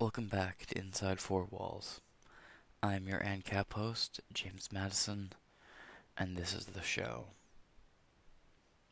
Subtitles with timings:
[0.00, 2.00] Welcome back to Inside Four Walls.
[2.82, 5.34] I'm your ANCAP host, James Madison,
[6.16, 7.24] and this is the show.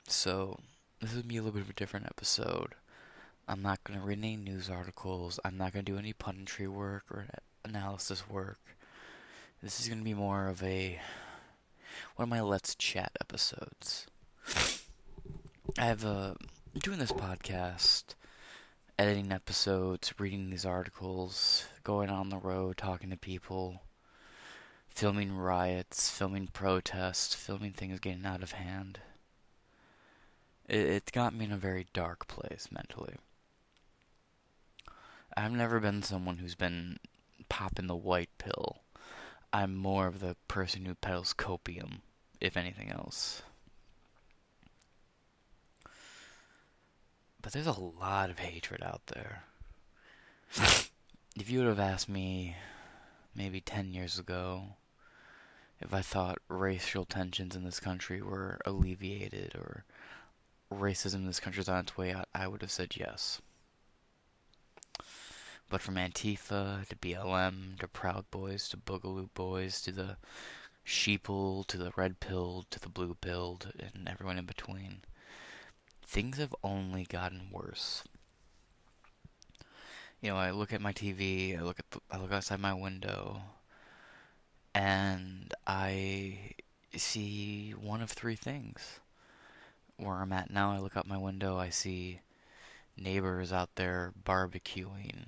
[0.07, 0.61] So,
[1.01, 2.75] this is be a little bit of a different episode.
[3.49, 6.69] I'm not going to read any news articles, I'm not going to do any punditry
[6.69, 7.25] work or
[7.65, 8.61] analysis work.
[9.63, 11.01] This is going to be more of a.
[12.17, 14.09] one of my Let's Chat episodes.
[15.79, 16.35] I've, uh,
[16.83, 18.15] doing this podcast
[18.99, 23.83] editing episodes, reading these articles, going on the road, talking to people,
[24.89, 28.99] filming riots, filming protests, filming things getting out of hand.
[30.69, 33.15] It, it's got me in a very dark place mentally.
[35.37, 36.99] I've never been someone who's been
[37.49, 38.79] popping the white pill.
[39.53, 42.01] I'm more of the person who peddles copium,
[42.41, 43.43] if anything else.
[47.41, 49.45] But there's a lot of hatred out there.
[51.37, 52.57] if you would have asked me
[53.35, 54.77] maybe 10 years ago
[55.81, 59.85] if I thought racial tensions in this country were alleviated or
[60.73, 63.41] racism in this country is on its way out, I would have said yes.
[65.71, 70.17] But from Antifa to BLM to Proud Boys to Boogaloo Boys to the
[70.85, 75.03] sheeple to the red pilled to the blue pilled and everyone in between
[76.09, 78.03] things have only gotten worse.
[80.23, 82.75] You know, I look at my TV, I look at the, I look outside my
[82.75, 83.43] window,
[84.75, 86.55] and I
[86.97, 89.01] see one of three things.
[89.99, 92.21] Where I'm at now, I look out my window, I see
[92.97, 95.27] neighbors out there barbecuing,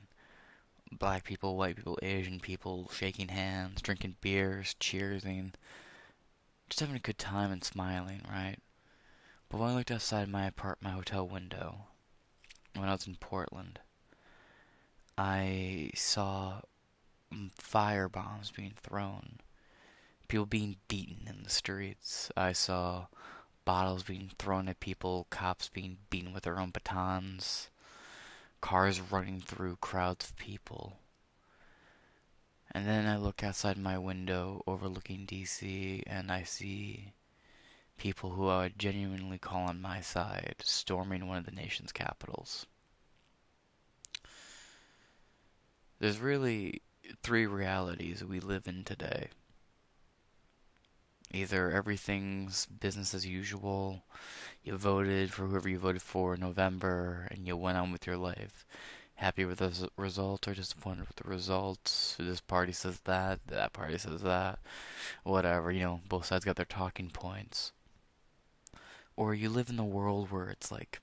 [0.91, 5.53] black people, white people, Asian people shaking hands, drinking beers, cheersing,
[6.69, 8.56] just having a good time and smiling, right?
[9.50, 11.88] But when I looked outside my apart my hotel window
[12.74, 13.80] when I was in Portland,
[15.18, 16.60] I saw
[17.58, 19.40] fire bombs being thrown,
[20.28, 22.30] people being beaten in the streets.
[22.36, 23.06] I saw
[23.64, 27.70] bottles being thrown at people, cops being beaten with their own batons,
[28.60, 30.98] cars running through crowds of people.
[32.70, 37.14] And then I look outside my window overlooking DC and I see
[38.00, 42.64] people who I would genuinely call on my side storming one of the nation's capitals.
[45.98, 46.80] There's really
[47.22, 49.28] three realities we live in today.
[51.34, 54.02] Either everything's business as usual,
[54.64, 58.16] you voted for whoever you voted for in November, and you went on with your
[58.16, 58.64] life.
[59.16, 62.16] Happy with the result or disappointed with the results.
[62.18, 64.58] This party says that, that party says that.
[65.22, 67.72] Whatever, you know, both sides got their talking points
[69.20, 70.98] or you live in the world where it's like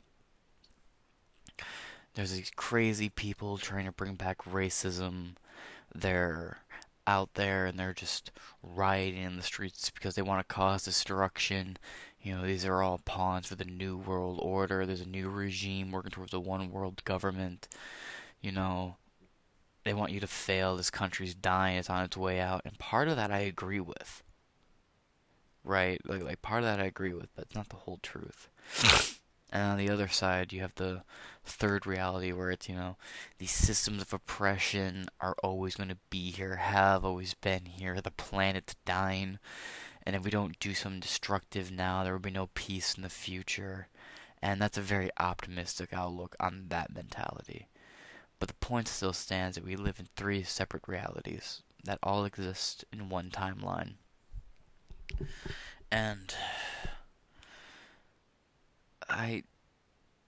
[2.16, 5.36] there's these crazy people trying to bring back racism.
[5.94, 6.58] They're
[7.06, 8.32] out there and they're just
[8.64, 11.78] rioting in the streets because they want to cause destruction.
[12.20, 14.88] You know, these are all pawns for the new world order.
[14.88, 17.68] There's a new regime working towards a one world government.
[18.42, 18.96] You know,
[19.84, 20.76] they want you to fail.
[20.76, 21.78] This country's dying.
[21.78, 22.64] It's on its way out.
[22.66, 24.24] And part of that I agree with
[25.68, 26.00] right?
[26.06, 28.50] Like like part of that I agree with, but it's not the whole truth.
[29.52, 31.04] and on the other side, you have the
[31.46, 32.98] third reality where it's you know
[33.38, 38.02] these systems of oppression are always going to be here, have always been here.
[38.02, 39.40] The planet's dying,
[40.06, 43.10] and if we don't do something destructive now, there will be no peace in the
[43.10, 43.88] future.
[44.42, 47.68] And that's a very optimistic outlook on that mentality.
[48.40, 52.86] But the point still stands that we live in three separate realities that all exist
[52.94, 53.96] in one timeline.
[55.91, 56.34] And
[59.09, 59.44] I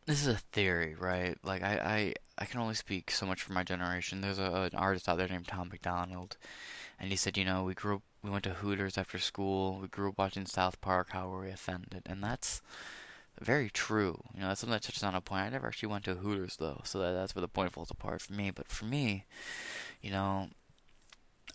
[0.10, 1.38] this is a theory, right?
[1.44, 4.22] Like I, I, I can only speak so much for my generation.
[4.22, 6.36] There's a, an artist out there named Tom MacDonald,
[7.00, 9.80] and he said, you know, we grew up, we went to Hooters after school.
[9.80, 11.10] We grew up watching South Park.
[11.12, 12.04] How were we offended?
[12.08, 12.64] And that's
[13.40, 14.20] very true.
[14.34, 15.44] You know, that's something that touches on a point.
[15.44, 18.22] I never actually went to Hooters though, so that, that's where the point falls apart
[18.22, 18.50] for me.
[18.50, 19.26] But for me,
[20.02, 20.50] you know,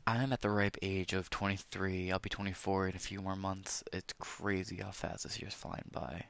[0.06, 2.12] I'm at the ripe age of 23.
[2.12, 3.82] I'll be 24 in a few more months.
[3.92, 6.26] It's crazy how fast this year's flying by.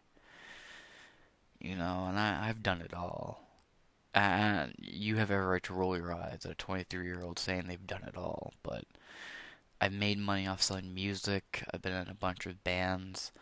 [1.59, 3.41] You know, and I, I've done it all.
[4.15, 7.67] And you have every right to roll your eyes at a 23 year old saying
[7.67, 8.85] they've done it all, but
[9.81, 11.65] I've made money off selling music.
[11.73, 13.33] I've been in a bunch of bands.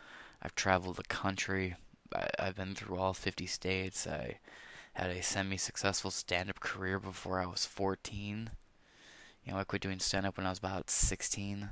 [0.41, 1.75] I've traveled the country.
[2.15, 4.07] I, I've been through all 50 states.
[4.07, 4.39] I
[4.93, 8.49] had a semi successful stand up career before I was 14.
[9.45, 11.69] You know, I quit doing stand up when I was about 16.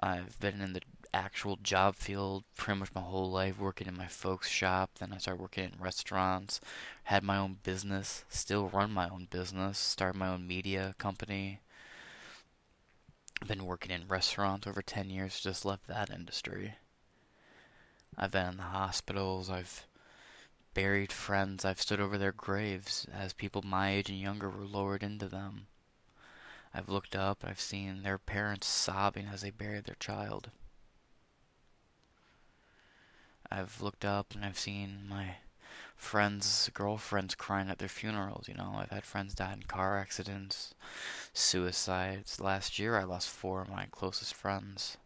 [0.00, 0.82] I've been in the
[1.14, 4.90] actual job field pretty much my whole life, working in my folks' shop.
[4.98, 6.60] Then I started working in restaurants,
[7.04, 11.60] had my own business, still run my own business, started my own media company.
[13.46, 16.74] Been working in restaurants over 10 years, just left that industry.
[18.16, 19.86] I've been in the hospitals, I've
[20.74, 25.02] buried friends, I've stood over their graves as people my age and younger were lowered
[25.02, 25.66] into them.
[26.74, 30.50] I've looked up, I've seen their parents sobbing as they buried their child.
[33.50, 35.36] I've looked up and I've seen my
[35.94, 38.48] friends, girlfriends crying at their funerals.
[38.48, 40.74] You know, I've had friends die in car accidents,
[41.34, 42.40] suicides.
[42.40, 44.96] Last year, I lost four of my closest friends.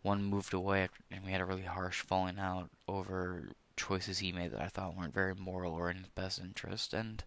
[0.00, 4.50] One moved away, and we had a really harsh falling out over choices he made
[4.52, 6.92] that I thought weren't very moral or in his best interest.
[6.92, 7.22] And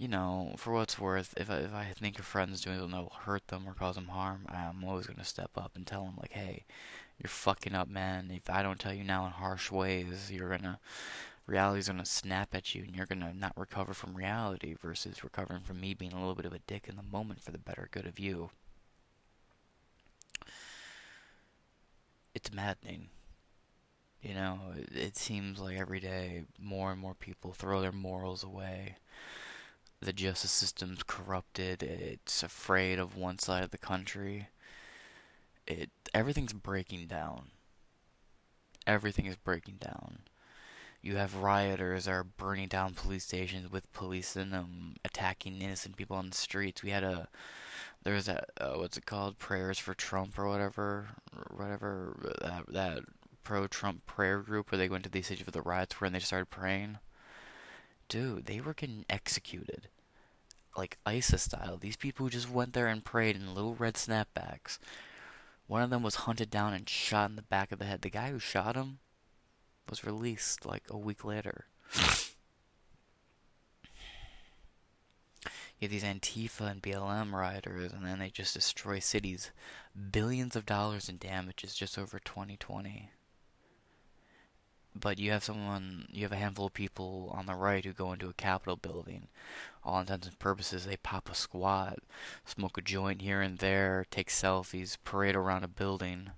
[0.00, 3.02] you know, for what's worth, if I, if I think a friend's doing something that
[3.02, 6.14] will hurt them or cause them harm, I'm always gonna step up and tell them
[6.18, 6.64] like, hey,
[7.18, 8.30] you're fucking up, man.
[8.34, 10.80] If I don't tell you now in harsh ways, you're gonna
[11.46, 15.78] reality's gonna snap at you, and you're gonna not recover from reality versus recovering from
[15.80, 18.06] me being a little bit of a dick in the moment for the better good
[18.06, 18.48] of you.
[22.34, 23.10] It's maddening.
[24.22, 28.42] You know, it, it seems like every day more and more people throw their morals
[28.42, 28.96] away
[30.00, 31.82] the justice system's corrupted.
[31.82, 34.48] It's afraid of one side of the country.
[35.66, 37.50] It everything's breaking down.
[38.86, 40.20] Everything is breaking down.
[41.02, 45.96] You have rioters that are burning down police stations with police in them, attacking innocent
[45.96, 46.82] people on the streets.
[46.82, 47.28] We had a
[48.02, 51.08] there was that uh, what's it called prayers for Trump or whatever,
[51.54, 53.00] whatever that, that
[53.44, 56.20] pro-Trump prayer group where they went to these cities for the riots where and they
[56.20, 56.98] started praying
[58.10, 59.88] dude, they were getting executed.
[60.76, 61.78] Like ISIS style.
[61.78, 64.78] These people who just went there and prayed in little red snapbacks.
[65.66, 68.02] One of them was hunted down and shot in the back of the head.
[68.02, 68.98] The guy who shot him
[69.88, 71.66] was released like a week later.
[71.94, 72.00] you
[75.82, 79.52] have these Antifa and BLM rioters, and then they just destroy cities.
[80.10, 83.10] Billions of dollars in damages just over 2020
[84.94, 88.12] but you have someone, you have a handful of people on the right who go
[88.12, 89.28] into a Capitol building.
[89.84, 92.00] All intents and purposes, they pop a squat,
[92.44, 96.30] smoke a joint here and there, take selfies, parade around a building.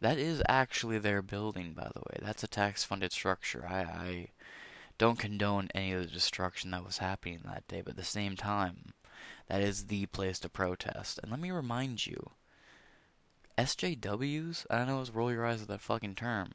[0.00, 2.18] That is actually their building, by the way.
[2.22, 3.66] That's a tax-funded structure.
[3.68, 4.28] I, I
[4.96, 8.36] don't condone any of the destruction that was happening that day, but at the same
[8.36, 8.94] time,
[9.48, 11.18] that is the place to protest.
[11.20, 12.30] And let me remind you,
[13.58, 16.54] SJWs, I don't know, roll your eyes at that fucking term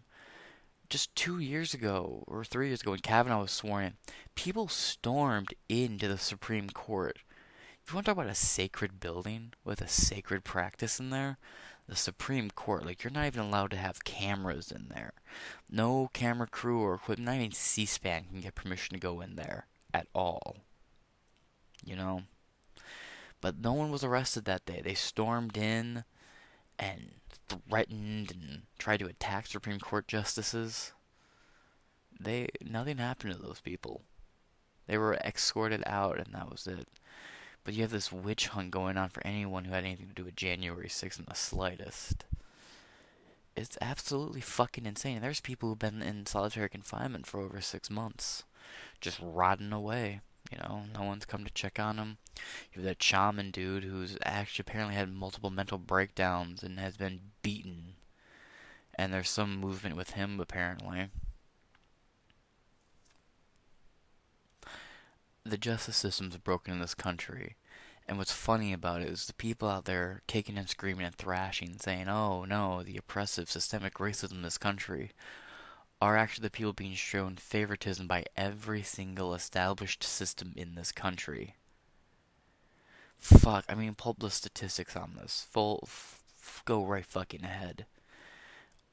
[0.90, 3.94] just two years ago or three years ago when Kavanaugh was sworn in,
[4.36, 7.20] people stormed into the Supreme Court.
[7.84, 11.38] If you want to talk about a sacred building with a sacred practice in there,
[11.88, 15.14] the Supreme Court, like you're not even allowed to have cameras in there.
[15.70, 19.68] No camera crew or equipment, not even C-SPAN can get permission to go in there
[19.94, 20.58] at all.
[21.84, 22.24] You know?
[23.40, 24.82] But no one was arrested that day.
[24.84, 26.06] They stormed in
[26.80, 27.12] and
[27.48, 30.94] threatened and tried to attack Supreme Court justices.
[32.20, 34.02] They nothing happened to those people.
[34.88, 36.88] They were escorted out and that was it.
[37.64, 40.26] But you have this witch hunt going on for anyone who had anything to do
[40.26, 42.26] with January 6th in the slightest.
[43.56, 45.22] It's absolutely fucking insane.
[45.22, 48.44] There's people who've been in solitary confinement for over six months,
[49.02, 50.22] just rotting away.
[50.52, 52.18] You know, no one's come to check on him.
[52.72, 57.20] You have that shaman dude who's actually apparently had multiple mental breakdowns and has been
[57.42, 57.96] beaten.
[58.94, 61.10] And there's some movement with him apparently.
[65.44, 67.56] The justice system's broken in this country.
[68.08, 71.78] And what's funny about it is the people out there kicking and screaming and thrashing,
[71.80, 75.12] saying, oh no, the oppressive systemic racism in this country
[76.02, 81.56] are actually the people being shown favoritism by every single established system in this country.
[83.18, 85.48] Fuck, I mean, pull the statistics on this.
[85.50, 87.86] Full, f- go right fucking ahead.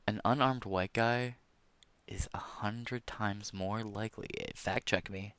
[0.07, 1.37] An unarmed white guy
[2.07, 5.35] is a hundred times more likely, eh, fact check me,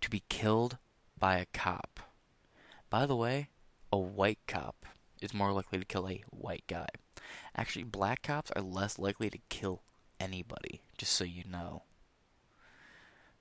[0.00, 0.78] to be killed
[1.18, 2.00] by a cop.
[2.90, 3.48] By the way,
[3.92, 4.86] a white cop
[5.20, 6.88] is more likely to kill a white guy.
[7.56, 9.82] Actually, black cops are less likely to kill
[10.20, 11.82] anybody, just so you know.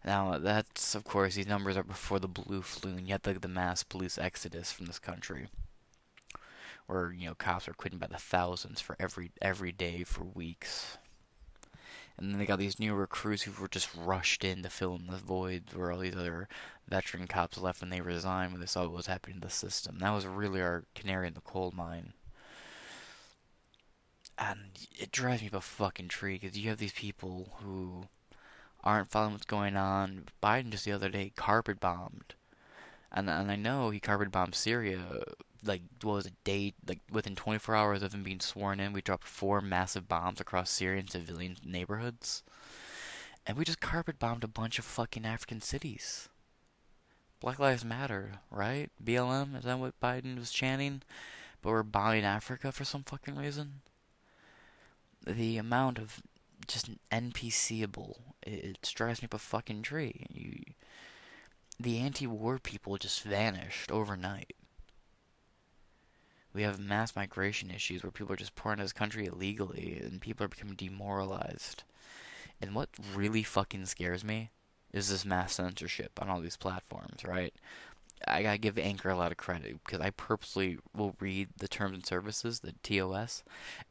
[0.06, 3.48] Now, that's, of course, these numbers are before the blue flu, and yet the, the
[3.48, 5.48] mass police exodus from this country.
[6.86, 10.98] Where, you know, cops are quitting by the thousands for every every day for weeks.
[12.18, 15.08] And then they got these new recruits who were just rushed in to fill in
[15.08, 16.48] the void where all these other
[16.88, 20.00] veteran cops left when they resigned when they saw what was happening to the system.
[20.00, 22.14] That was really our canary in the coal mine.
[24.38, 24.60] And
[24.98, 28.06] it drives me up a fucking tree because you have these people who
[28.84, 30.26] aren't following what's going on.
[30.42, 32.36] Biden just the other day carpet bombed,
[33.12, 35.24] and and I know he carpet bombed Syria.
[35.64, 39.02] Like what was it, day like within 24 hours of him being sworn in, we
[39.02, 42.44] dropped four massive bombs across Syrian civilian neighborhoods,
[43.46, 46.30] and we just carpet bombed a bunch of fucking African cities.
[47.40, 48.90] Black Lives Matter, right?
[49.04, 51.04] BLM, is that what Biden was chanting?
[51.62, 53.82] But we're bombing Africa for some fucking reason?
[55.28, 56.22] The amount of
[56.68, 60.26] just NPCable, it, it drives me up a fucking tree.
[60.30, 60.74] You,
[61.80, 64.54] the anti-war people just vanished overnight.
[66.54, 70.20] We have mass migration issues where people are just pouring into this country illegally and
[70.20, 71.84] people are becoming demoralized.
[72.60, 74.50] And what really fucking scares me
[74.92, 77.54] is this mass censorship on all these platforms, right?
[78.26, 81.96] I gotta give Anchor a lot of credit because I purposely will read the terms
[81.96, 83.44] and services, the TOS,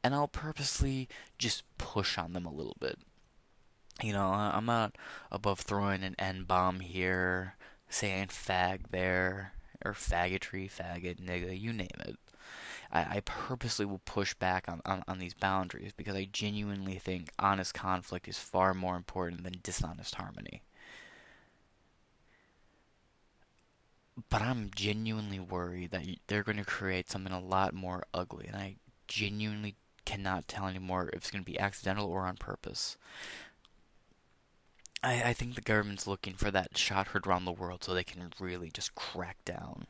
[0.03, 2.99] and I'll purposely just push on them a little bit.
[4.03, 4.97] You know, I'm not
[5.31, 7.57] above throwing an N bomb here,
[7.89, 9.53] saying fag there,
[9.85, 12.17] or faggotry, faggot, nigga, you name it.
[12.93, 17.31] I, I purposely will push back on, on, on these boundaries because I genuinely think
[17.39, 20.63] honest conflict is far more important than dishonest harmony.
[24.31, 28.57] But I'm genuinely worried that they're going to create something a lot more ugly, and
[28.57, 28.77] I
[29.09, 32.97] genuinely cannot tell anymore if it's going to be accidental or on purpose.
[35.03, 38.05] I, I think the government's looking for that shot heard around the world so they
[38.05, 39.87] can really just crack down.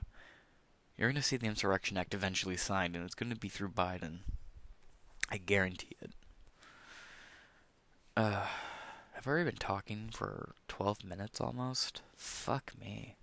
[0.97, 3.69] You're going to see the Insurrection Act eventually signed, and it's going to be through
[3.69, 4.21] Biden.
[5.31, 6.13] I guarantee it.
[8.17, 8.47] Uh,
[9.17, 12.01] I've already been talking for 12 minutes almost.
[12.17, 13.17] Fuck me.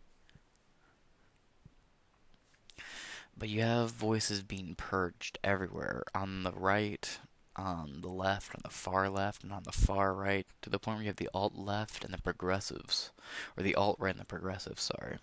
[3.38, 7.20] But you have voices being purged everywhere on the right,
[7.56, 10.98] on the left, on the far left, and on the far right, to the point
[10.98, 13.12] where you have the alt left and the progressives,
[13.58, 15.18] or the alt right and the progressives, sorry,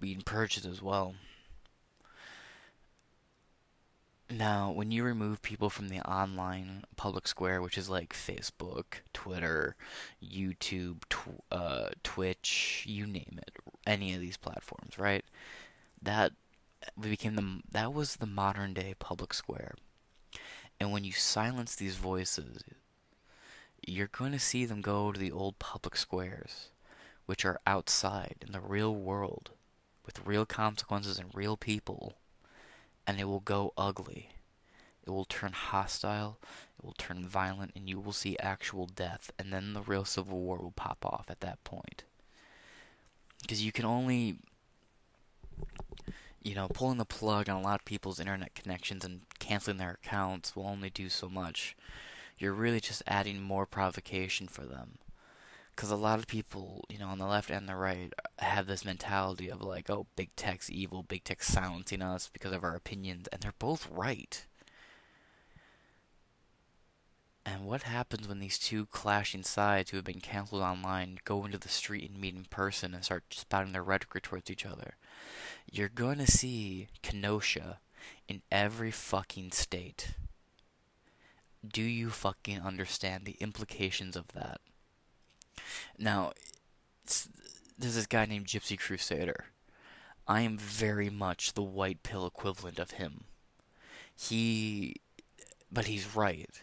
[0.00, 1.14] being purged as well.
[4.28, 9.76] Now, when you remove people from the online public square, which is like Facebook, Twitter,
[10.22, 13.52] YouTube, tw- uh, Twitch, you name it,
[13.86, 15.24] any of these platforms, right?
[16.00, 16.32] That
[17.00, 19.74] became the that was the modern day public square.
[20.78, 22.62] And when you silence these voices,
[23.86, 26.68] you're going to see them go to the old public squares,
[27.24, 29.50] which are outside in the real world,
[30.04, 32.14] with real consequences and real people,
[33.06, 34.30] and it will go ugly.
[35.04, 36.38] It will turn hostile,
[36.78, 40.40] it will turn violent, and you will see actual death, and then the real civil
[40.40, 42.02] war will pop off at that point.
[43.42, 44.38] Because you can only
[46.42, 49.98] you know, pulling the plug on a lot of people's internet connections and canceling their
[50.02, 51.76] accounts will only do so much.
[52.38, 54.98] You're really just adding more provocation for them.
[55.74, 58.84] Because a lot of people, you know, on the left and the right, have this
[58.84, 63.26] mentality of like, oh, big tech's evil, big tech's silencing us because of our opinions,
[63.32, 64.46] and they're both right.
[67.44, 71.58] And what happens when these two clashing sides who have been canceled online go into
[71.58, 74.94] the street and meet in person and start spouting their rhetoric towards each other?
[75.70, 77.80] You're going to see Kenosha
[78.28, 80.14] in every fucking state.
[81.66, 84.60] Do you fucking understand the implications of that?
[85.98, 86.32] Now,
[87.78, 89.46] there's this guy named Gypsy Crusader.
[90.28, 93.24] I am very much the white pill equivalent of him.
[94.16, 94.96] He.
[95.70, 96.62] But he's right.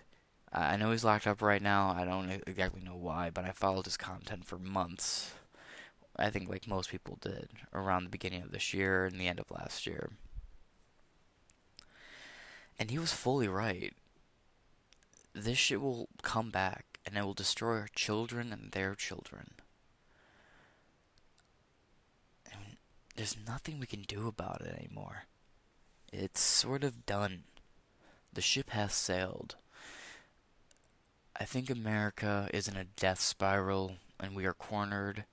[0.51, 1.93] I know he's locked up right now.
[1.97, 5.33] I don't exactly know why, but I followed his content for months.
[6.15, 9.39] I think like most people did around the beginning of this year and the end
[9.39, 10.11] of last year.
[12.77, 13.93] And he was fully right.
[15.33, 19.51] This shit will come back and it will destroy our children and their children.
[22.51, 22.77] And
[23.15, 25.23] there's nothing we can do about it anymore.
[26.11, 27.43] It's sort of done.
[28.31, 29.55] The ship has sailed.
[31.35, 35.25] I think America is in a death spiral and we are cornered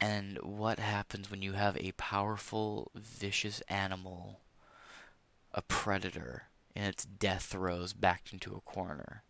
[0.00, 4.40] and what happens when you have a powerful, vicious animal,
[5.52, 9.22] a predator, in its death throes backed into a corner.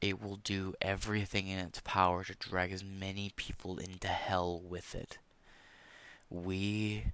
[0.00, 4.94] It will do everything in its power to drag as many people into hell with
[4.94, 5.18] it.
[6.28, 7.04] We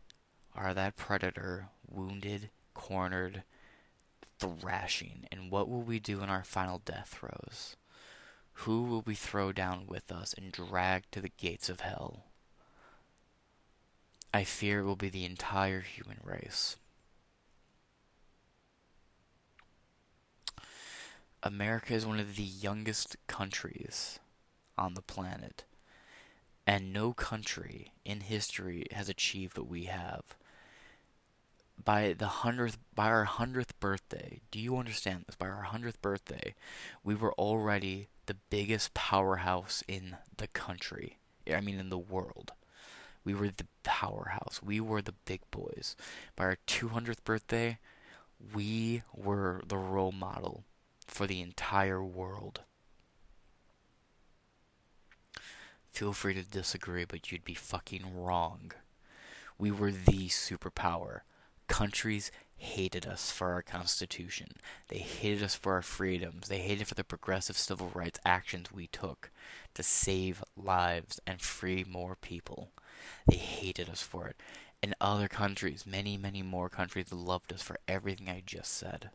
[0.57, 3.45] are that predator, wounded, cornered,
[4.39, 5.27] thrashing.
[5.31, 7.77] And what will we do in our final death throes?
[8.65, 12.25] Who will we throw down with us and drag to the gates of hell?
[14.33, 16.77] I fear it will be the entire human race.
[21.43, 24.19] America is one of the youngest countries
[24.77, 25.65] on the planet,
[26.67, 30.23] and no country in history has achieved what we have.
[31.83, 35.35] By the hundredth, by our hundredth birthday, do you understand this?
[35.35, 36.55] By our hundredth birthday,
[37.03, 41.17] we were already the biggest powerhouse in the country.
[41.51, 42.53] I mean, in the world.
[43.25, 44.61] We were the powerhouse.
[44.63, 45.97] We were the big boys.
[46.37, 47.79] By our 200th birthday,
[48.55, 50.65] we were the role model
[51.07, 52.61] for the entire world.
[55.93, 58.73] Feel free to disagree, but you'd be fucking wrong.
[59.59, 61.21] We were the superpower.
[61.69, 64.49] Countries hated us for our Constitution.
[64.89, 66.49] They hated us for our freedoms.
[66.49, 69.31] They hated for the progressive civil rights actions we took
[69.75, 72.71] to save lives and free more people.
[73.27, 74.37] They hated us for it.
[74.83, 79.11] And other countries, many, many more countries, loved us for everything I just said.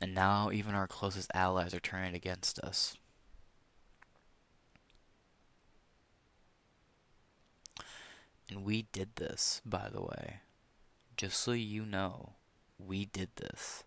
[0.00, 2.96] And now even our closest allies are turning against us.
[8.48, 10.40] And we did this, by the way.
[11.16, 12.34] Just so you know,
[12.78, 13.84] we did this.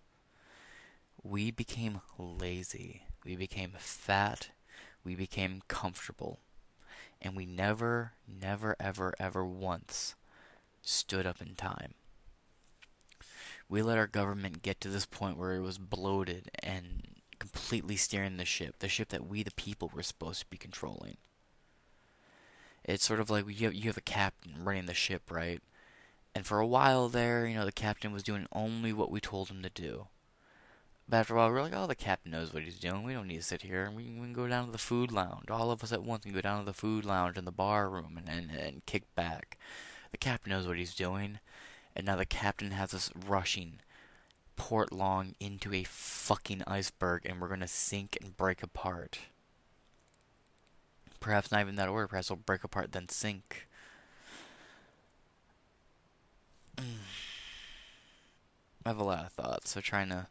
[1.22, 3.04] We became lazy.
[3.26, 4.50] We became fat.
[5.04, 6.40] We became comfortable.
[7.22, 10.16] And we never, never, ever, ever once
[10.82, 11.94] stood up in time.
[13.70, 17.04] We let our government get to this point where it was bloated and
[17.40, 21.18] completely steering the ship, the ship that we, the people, were supposed to be controlling.
[22.84, 25.62] It's sort of like you have, you have a captain running the ship, right?
[26.34, 29.50] And for a while there, you know, the captain was doing only what we told
[29.50, 30.08] him to do.
[31.10, 33.04] But after a while, we're like, oh, the captain knows what he's doing.
[33.04, 33.90] We don't need to sit here.
[33.96, 35.50] We can, go down to the food lounge.
[35.50, 37.90] All of us at once can go down to the food lounge and the bar
[37.90, 39.58] room and, and, and kick back.
[40.12, 41.40] The captain knows what he's doing.
[41.96, 43.80] And now the captain has us rushing
[44.58, 49.20] port long into a fucking iceberg and we're going to sink and break apart.
[51.22, 52.08] Perhaps not even that order.
[52.08, 53.68] Perhaps we'll break apart then sink.
[56.80, 56.84] I
[58.86, 60.28] have a lot of thoughts, so trying to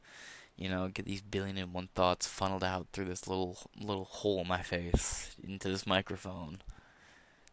[0.57, 4.41] you know, get these billion and one thoughts funneled out through this little little hole
[4.41, 6.63] in my face into this microphone.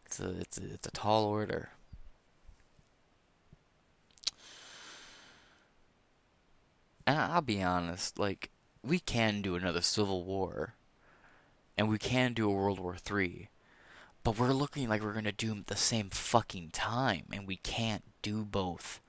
[0.06, 1.70] It's a it's a, it's a tall order.
[7.06, 8.50] And I'll be honest, like
[8.82, 10.74] we can do another civil war,
[11.76, 13.48] and we can do a World War Three,
[14.22, 17.56] but we're looking like we're gonna do them at the same fucking time, and we
[17.56, 19.02] can't do both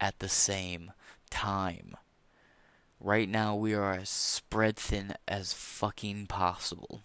[0.00, 0.92] at the same
[1.30, 1.96] time.
[3.00, 7.02] Right now, we are as spread thin as fucking possible.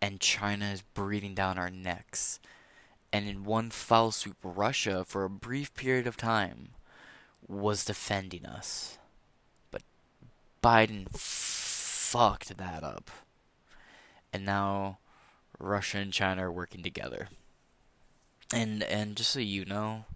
[0.00, 2.40] And China is breathing down our necks.
[3.12, 6.70] And in one foul swoop, Russia, for a brief period of time,
[7.46, 8.98] was defending us.
[9.70, 9.82] But
[10.62, 13.10] Biden fucked that up.
[14.32, 14.98] And now
[15.58, 17.28] Russia and China are working together.
[18.52, 20.06] And and just so you know,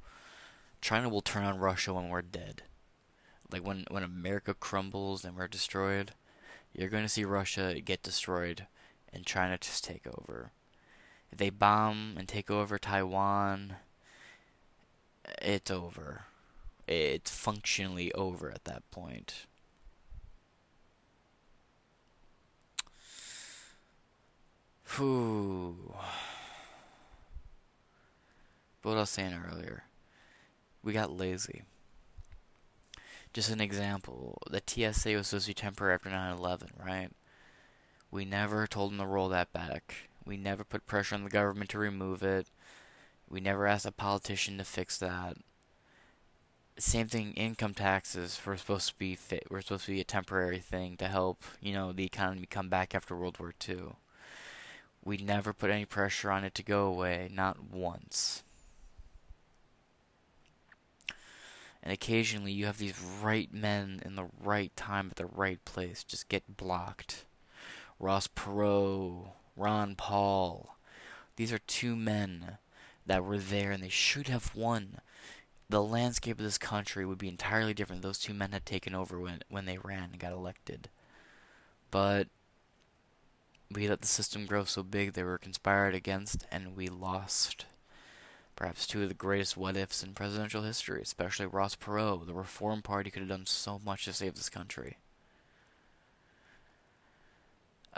[0.80, 2.62] China will turn on Russia when we're dead
[3.50, 6.12] like when when America crumbles and we're destroyed,
[6.72, 8.66] you're going to see Russia get destroyed
[9.12, 10.52] and China just take over.
[11.30, 13.76] If they bomb and take over Taiwan,
[15.42, 16.24] it's over.
[16.86, 19.46] It's functionally over at that point.
[24.96, 25.94] Whew.
[28.82, 29.84] What I was saying earlier,
[30.82, 31.62] we got lazy.
[33.38, 37.12] Just an example, the TSA was supposed to be temporary after 9/11, right?
[38.10, 40.08] We never told them to roll that back.
[40.24, 42.48] We never put pressure on the government to remove it.
[43.30, 45.36] We never asked a politician to fix that.
[46.80, 49.48] Same thing, income taxes were supposed to be fit.
[49.48, 52.92] Were supposed to be a temporary thing to help, you know, the economy come back
[52.92, 53.92] after World War II.
[55.04, 58.42] We never put any pressure on it to go away, not once.
[61.88, 66.04] And occasionally you have these right men in the right time at the right place
[66.04, 67.24] just get blocked.
[67.98, 70.76] Ross Perot, Ron Paul.
[71.36, 72.58] These are two men
[73.06, 75.00] that were there and they should have won.
[75.70, 78.94] The landscape of this country would be entirely different if those two men had taken
[78.94, 80.90] over when, when they ran and got elected.
[81.90, 82.28] But
[83.72, 87.64] we let the system grow so big they were conspired against and we lost.
[88.58, 92.26] Perhaps two of the greatest what ifs in presidential history, especially Ross Perot.
[92.26, 94.98] The Reform Party could have done so much to save this country.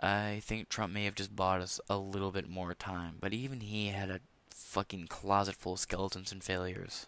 [0.03, 3.61] I think Trump may have just bought us a little bit more time, but even
[3.61, 4.21] he had a
[4.51, 7.07] fucking closet full of skeletons and failures.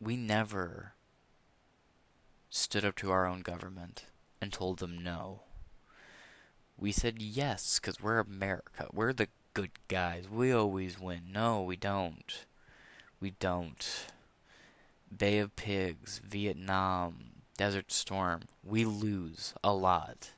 [0.00, 0.92] we never
[2.50, 4.04] stood up to our own government
[4.40, 5.40] and told them no.
[6.78, 8.88] We said yes because we're America.
[8.92, 10.28] We're the good guys.
[10.30, 11.22] We always win.
[11.32, 12.44] No, we don't.
[13.20, 14.06] We don't.
[15.16, 18.42] Bay of Pigs, Vietnam, Desert Storm.
[18.62, 20.32] We lose a lot.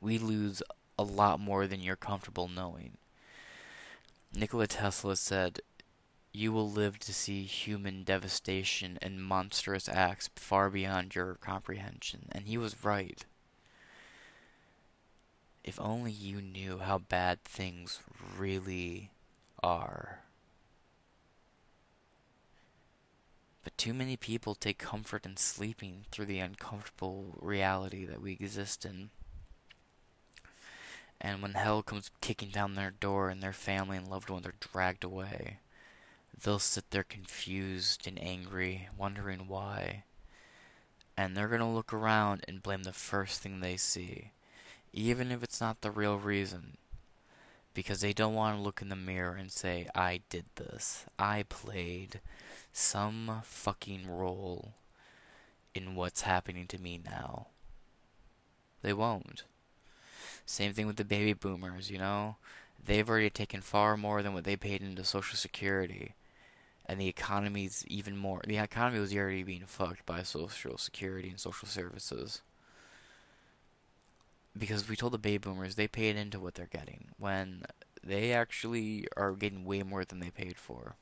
[0.00, 0.62] We lose
[0.98, 2.98] a lot more than you're comfortable knowing.
[4.34, 5.60] Nikola Tesla said,
[6.32, 12.28] You will live to see human devastation and monstrous acts far beyond your comprehension.
[12.32, 13.24] And he was right.
[15.62, 18.00] If only you knew how bad things
[18.36, 19.10] really
[19.62, 20.20] are.
[23.62, 28.86] But too many people take comfort in sleeping through the uncomfortable reality that we exist
[28.86, 29.10] in.
[31.20, 34.54] And when hell comes kicking down their door and their family and loved ones are
[34.58, 35.58] dragged away,
[36.42, 40.04] they'll sit there confused and angry, wondering why.
[41.18, 44.30] And they're going to look around and blame the first thing they see
[44.92, 46.76] even if it's not the real reason.
[47.72, 51.06] Because they don't want to look in the mirror and say, I did this.
[51.18, 52.20] I played
[52.72, 54.74] some fucking role
[55.74, 57.46] in what's happening to me now.
[58.82, 59.44] They won't.
[60.44, 62.36] Same thing with the baby boomers, you know?
[62.84, 66.14] They've already taken far more than what they paid into Social Security.
[66.86, 68.40] And the economy's even more.
[68.44, 72.42] The economy was already being fucked by Social Security and social services
[74.56, 77.62] because we told the baby boomers they paid into what they're getting when
[78.02, 80.96] they actually are getting way more than they paid for.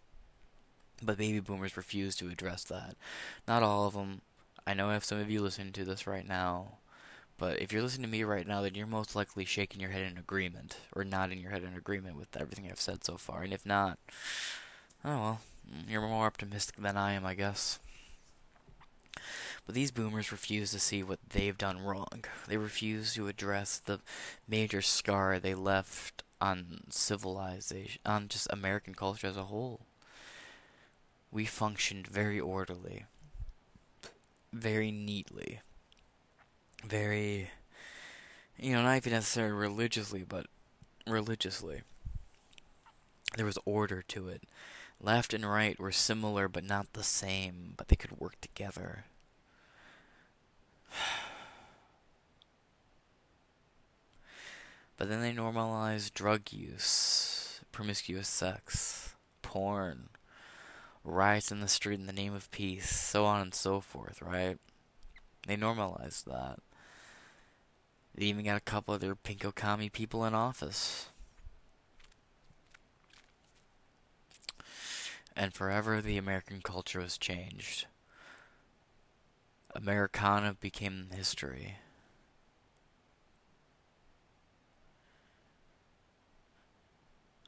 [1.02, 2.96] But baby boomers refuse to address that.
[3.46, 4.22] Not all of them.
[4.66, 6.78] I know I have some of you listening to this right now.
[7.38, 10.10] But if you're listening to me right now, then you're most likely shaking your head
[10.10, 13.42] in agreement, or nodding your head in agreement with everything I've said so far.
[13.42, 13.98] And if not,
[15.04, 15.40] oh well,
[15.88, 17.78] you're more optimistic than I am, I guess.
[19.68, 22.24] But these boomers refuse to see what they've done wrong.
[22.46, 24.00] They refuse to address the
[24.48, 29.82] major scar they left on civilization, on just American culture as a whole.
[31.30, 33.04] We functioned very orderly,
[34.54, 35.60] very neatly,
[36.82, 37.50] very,
[38.56, 40.46] you know, not even necessarily religiously, but
[41.06, 41.82] religiously.
[43.36, 44.44] There was order to it.
[44.98, 49.04] Left and right were similar but not the same, but they could work together.
[54.96, 60.08] But then they normalize drug use, promiscuous sex, porn,
[61.04, 64.58] riots in the street in the name of peace, so on and so forth, right?
[65.46, 66.58] They normalized that.
[68.14, 71.10] They even got a couple of their pinko commie people in office.
[75.36, 77.86] And forever the American culture was changed.
[79.78, 81.76] Americana became history.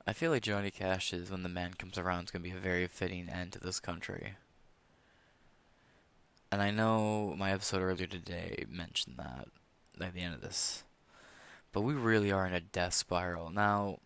[0.06, 2.60] I feel like Johnny Cash's When the Man Comes Around is going to be a
[2.60, 4.34] very fitting end to this country.
[6.52, 9.48] And I know my episode earlier today mentioned that
[10.00, 10.84] at the end of this.
[11.72, 13.50] But we really are in a death spiral.
[13.50, 13.98] Now,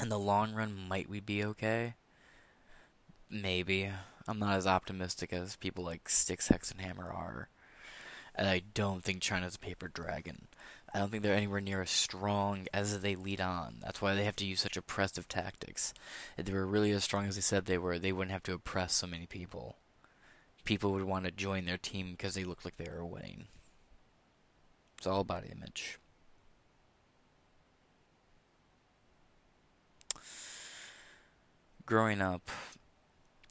[0.00, 1.94] in the long run, might we be okay?
[3.30, 3.90] Maybe.
[4.28, 7.48] I'm not as optimistic as people like Styxhexenhammer are.
[8.34, 10.48] And I don't think China's a paper dragon.
[10.94, 13.76] I don't think they're anywhere near as strong as they lead on.
[13.82, 15.94] That's why they have to use such oppressive tactics.
[16.36, 18.52] If they were really as strong as they said they were, they wouldn't have to
[18.52, 19.76] oppress so many people.
[20.64, 23.46] People would want to join their team because they looked like they were winning.
[24.98, 25.98] It's all about image.
[31.86, 32.50] Growing up,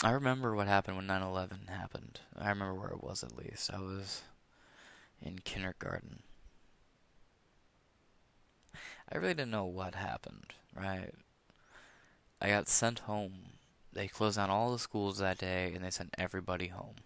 [0.04, 2.20] I remember what happened when 9/11 happened.
[2.38, 3.72] I remember where it was at least.
[3.74, 4.22] I was
[5.20, 6.22] in kindergarten.
[9.12, 11.14] I really didn't know what happened, right?
[12.40, 13.54] I got sent home.
[13.92, 16.98] They closed down all the schools that day and they sent everybody home.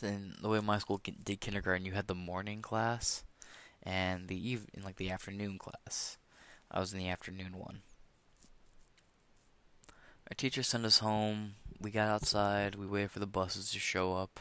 [0.00, 3.22] Then the way my school did kindergarten, you had the morning class
[3.82, 6.16] and the eve in like the afternoon class.
[6.70, 7.82] I was in the afternoon one.
[10.30, 11.54] Our teacher sent us home.
[11.80, 12.76] We got outside.
[12.76, 14.38] We waited for the buses to show up.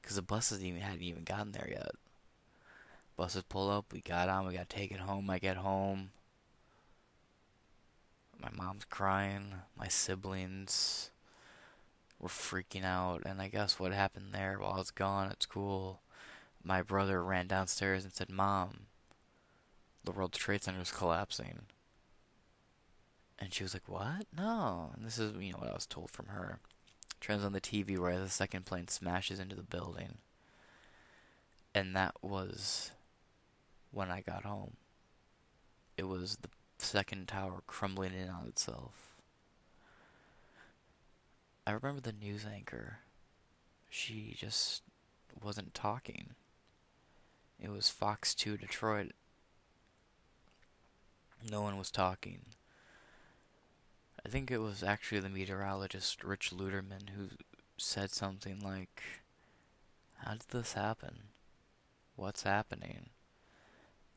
[0.00, 1.92] Because the buses even hadn't even gotten there yet.
[3.16, 3.92] Buses pull up.
[3.92, 4.46] We got on.
[4.46, 5.28] We got taken home.
[5.28, 6.10] I get home.
[8.40, 9.52] My mom's crying.
[9.78, 11.10] My siblings
[12.18, 13.22] were freaking out.
[13.26, 16.00] And I guess what happened there while I was gone at school,
[16.64, 18.86] my brother ran downstairs and said, Mom,
[20.04, 21.66] the World Trade Center is collapsing.
[23.42, 24.28] And she was like, "What?
[24.36, 26.60] No." And this is, you know, what I was told from her.
[27.20, 30.18] Turns on the TV as the second plane smashes into the building.
[31.74, 32.92] And that was
[33.90, 34.76] when I got home.
[35.96, 39.16] It was the second tower crumbling in on itself.
[41.66, 42.98] I remember the news anchor.
[43.90, 44.84] She just
[45.42, 46.36] wasn't talking.
[47.58, 49.10] It was Fox 2 Detroit.
[51.50, 52.42] No one was talking.
[54.24, 57.28] I think it was actually the meteorologist Rich Luterman who
[57.76, 59.02] said something like,
[60.18, 61.24] How did this happen?
[62.14, 63.10] What's happening?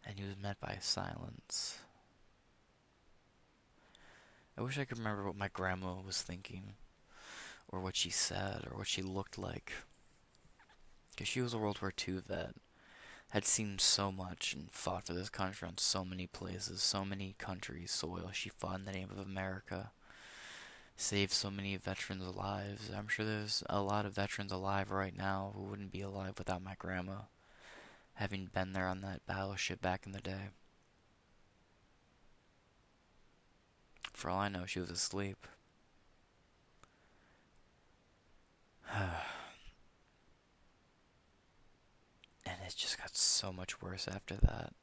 [0.05, 1.79] And he was met by silence.
[4.57, 6.75] I wish I could remember what my grandma was thinking,
[7.67, 9.73] or what she said, or what she looked like.
[11.11, 12.55] Because she was a World War II vet,
[13.35, 17.35] had seen so much and fought for this country on so many places, so many
[17.37, 18.29] countries' soil.
[18.31, 19.91] She fought in the name of America,
[20.95, 22.89] saved so many veterans' lives.
[22.95, 26.63] I'm sure there's a lot of veterans alive right now who wouldn't be alive without
[26.63, 27.23] my grandma,
[28.13, 30.51] having been there on that battleship back in the day.
[34.13, 35.45] For all I know, she was asleep.
[42.45, 44.73] and it just got so much worse after that.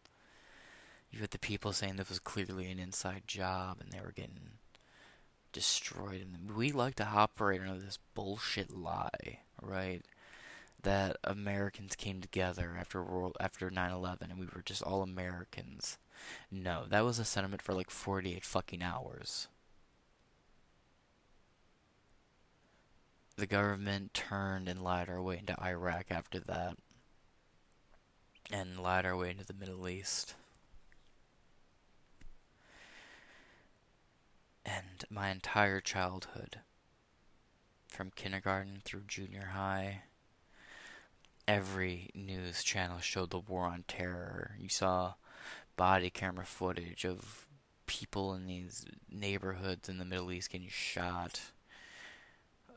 [1.10, 4.58] You had the people saying this was clearly an inside job and they were getting
[5.52, 6.22] destroyed.
[6.22, 10.02] And we like to operate under this bullshit lie, right?
[10.82, 15.98] That Americans came together after world after 9/11 and we were just all Americans.
[16.50, 19.48] No, that was a sentiment for like 48 fucking hours.
[23.36, 26.76] The government turned and lied our way into Iraq after that.
[28.50, 30.34] And lied our way into the Middle East.
[34.64, 36.60] And my entire childhood,
[37.88, 40.02] from kindergarten through junior high,
[41.48, 44.56] every news channel showed the war on terror.
[44.58, 45.14] You saw
[45.76, 47.46] body camera footage of
[47.86, 51.51] people in these neighborhoods in the Middle East getting shot.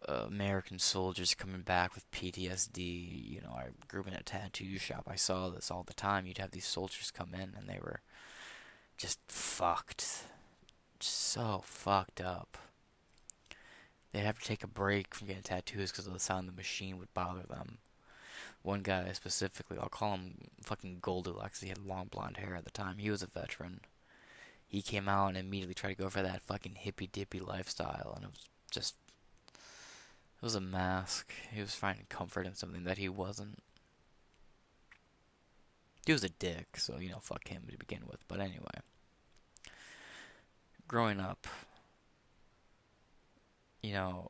[0.08, 3.34] American soldiers coming back with PTSD.
[3.34, 5.04] You know, I grew up in a tattoo shop.
[5.08, 6.26] I saw this all the time.
[6.26, 8.02] You'd have these soldiers come in and they were
[8.98, 10.24] just fucked.
[11.00, 12.58] So fucked up.
[14.12, 16.60] They'd have to take a break from getting tattoos because of the sound of the
[16.60, 17.80] machine would bother them
[18.66, 21.62] one guy specifically, I'll call him fucking Goldilocks.
[21.62, 22.98] He had long blonde hair at the time.
[22.98, 23.82] He was a veteran.
[24.68, 28.26] He came out and immediately tried to go for that fucking hippy dippy lifestyle, and
[28.26, 28.96] it was just.
[30.46, 31.34] It was a mask.
[31.52, 33.64] He was finding comfort in something that he wasn't.
[36.06, 38.20] He was a dick, so, you know, fuck him to begin with.
[38.28, 38.84] But anyway.
[40.88, 41.48] Growing up,
[43.82, 44.30] you know,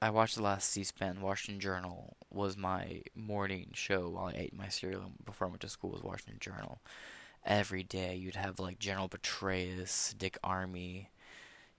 [0.00, 1.20] I watched the last C-SPAN.
[1.20, 5.68] Washington Journal was my morning show while I ate my cereal before I went to
[5.68, 5.90] school.
[5.90, 6.80] Was Washington Journal.
[7.46, 11.06] Every day you'd have like General Petraeus, Dick Armey.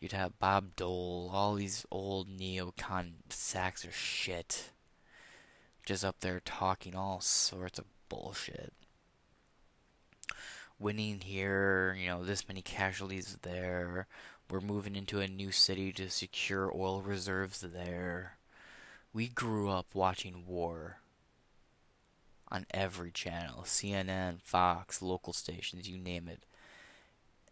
[0.04, 4.72] You'd have Bob Dole, all these old neocon sacks of shit.
[5.86, 8.74] Just up there talking all sorts of bullshit.
[10.78, 14.08] Winning here, you know, this many casualties there
[14.50, 18.36] we're moving into a new city to secure oil reserves there.
[19.14, 20.98] We grew up watching war
[22.50, 26.44] on every channel CNN, Fox, local stations, you name it.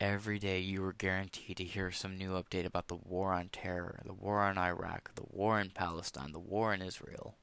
[0.01, 4.01] Every day you were guaranteed to hear some new update about the war on terror,
[4.03, 7.35] the war on Iraq, the war in Palestine, the war in Israel.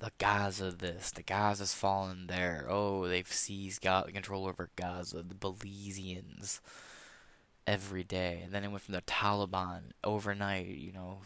[0.00, 2.66] The Gaza this, the Gaza's fallen there.
[2.68, 5.22] Oh, they've seized control over Gaza.
[5.22, 6.58] The Belizeans
[7.68, 8.40] every day.
[8.42, 10.66] And then it went from the Taliban overnight.
[10.66, 11.18] You know,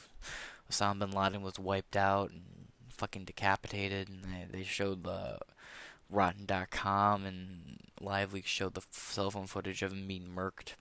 [0.71, 2.43] Osama bin Laden was wiped out and
[2.91, 5.39] fucking decapitated, and they, they showed the
[6.11, 10.75] Rotten.com and LiveLeaks showed the cell phone footage of him being murked.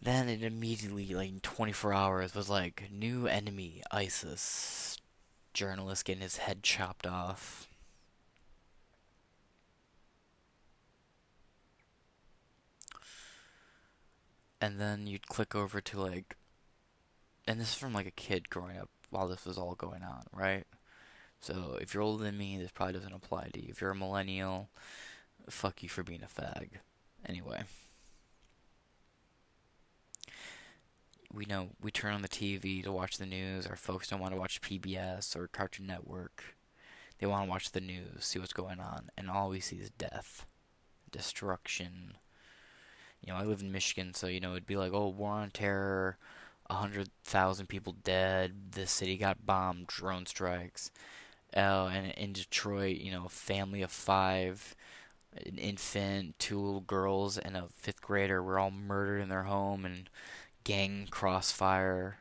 [0.00, 4.98] Then it immediately, like in 24 hours, was like new enemy, ISIS.
[5.54, 7.68] Journalist getting his head chopped off.
[14.62, 16.36] and then you'd click over to like
[17.46, 20.22] and this is from like a kid growing up while this was all going on,
[20.32, 20.64] right?
[21.42, 23.68] So if you're older than me, this probably doesn't apply to you.
[23.70, 24.70] If you're a millennial,
[25.50, 26.68] fuck you for being a fag.
[27.28, 27.64] Anyway.
[31.34, 33.66] We know we turn on the TV to watch the news.
[33.66, 36.56] Our folks don't want to watch PBS or Cartoon Network.
[37.18, 39.90] They want to watch the news, see what's going on, and all we see is
[39.90, 40.44] death,
[41.10, 42.16] destruction,
[43.22, 45.50] you know, I live in Michigan, so you know it'd be like, oh, war on
[45.50, 46.18] terror,
[46.68, 48.72] a hundred thousand people dead.
[48.72, 50.90] The city got bombed, drone strikes.
[51.56, 54.74] Oh, and in Detroit, you know, a family of five,
[55.36, 59.84] an infant, two little girls, and a fifth grader were all murdered in their home,
[59.84, 60.08] and
[60.64, 62.18] gang crossfire,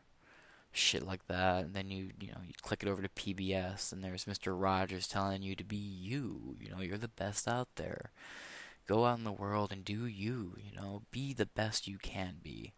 [0.72, 1.66] shit like that.
[1.66, 4.60] And then you, you know, you click it over to PBS, and there's Mr.
[4.60, 6.56] Rogers telling you to be you.
[6.60, 8.12] You know, you're the best out there.
[8.88, 10.58] Go out in the world and do you.
[10.58, 12.74] You know, be the best you can be.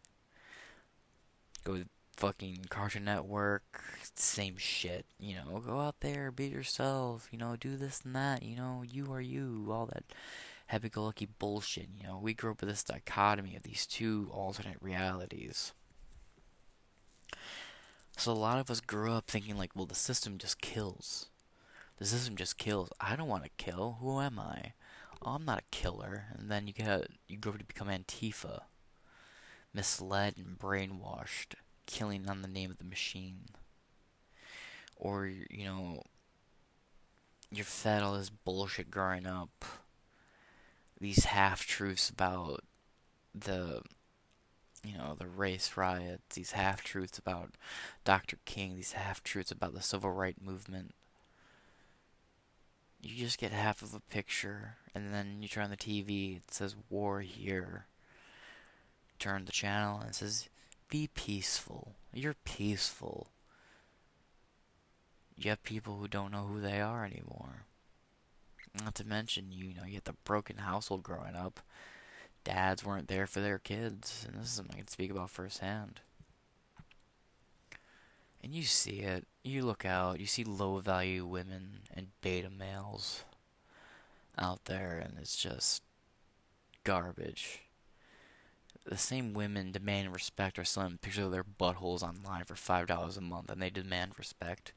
[1.63, 1.83] Go
[2.15, 3.81] fucking Cartoon Network,
[4.15, 5.05] same shit.
[5.19, 7.27] You know, go out there, be yourself.
[7.31, 8.43] You know, do this and that.
[8.43, 9.67] You know, you are you.
[9.71, 10.03] All that
[10.67, 11.89] happy-go-lucky bullshit.
[11.99, 15.73] You know, we grew up with this dichotomy of these two alternate realities.
[18.17, 21.27] So a lot of us grew up thinking like, well, the system just kills.
[21.97, 22.89] The system just kills.
[22.99, 23.97] I don't want to kill.
[23.99, 24.73] Who am I?
[25.21, 26.25] Oh, I'm not a killer.
[26.37, 28.61] And then you get you grow to become Antifa,
[29.73, 31.55] misled and brainwashed,
[31.93, 33.45] killing on the name of the machine.
[34.97, 36.01] Or you know,
[37.51, 39.63] you're fed all this bullshit growing up.
[40.99, 42.63] These half truths about
[43.35, 43.83] the
[44.83, 47.51] you know, the race riots, these half truths about
[48.03, 48.37] Dr.
[48.43, 50.93] King, these half truths about the civil rights movement.
[53.01, 56.53] You just get half of a picture, and then you turn on the TV, it
[56.53, 57.85] says war here.
[59.19, 60.49] Turn the channel, and it says,
[60.89, 61.93] be peaceful.
[62.13, 63.27] You're peaceful.
[65.35, 67.65] You have people who don't know who they are anymore.
[68.83, 71.59] Not to mention, you know, you have the broken household growing up
[72.43, 76.01] dads weren't there for their kids, and this is something I can speak about firsthand.
[78.43, 79.25] And you see it.
[79.43, 83.23] You look out, you see low value women and beta males
[84.37, 85.81] out there, and it's just
[86.83, 87.61] garbage.
[88.85, 93.21] The same women demand respect are selling pictures of their buttholes online for $5 a
[93.21, 94.73] month, and they demand respect.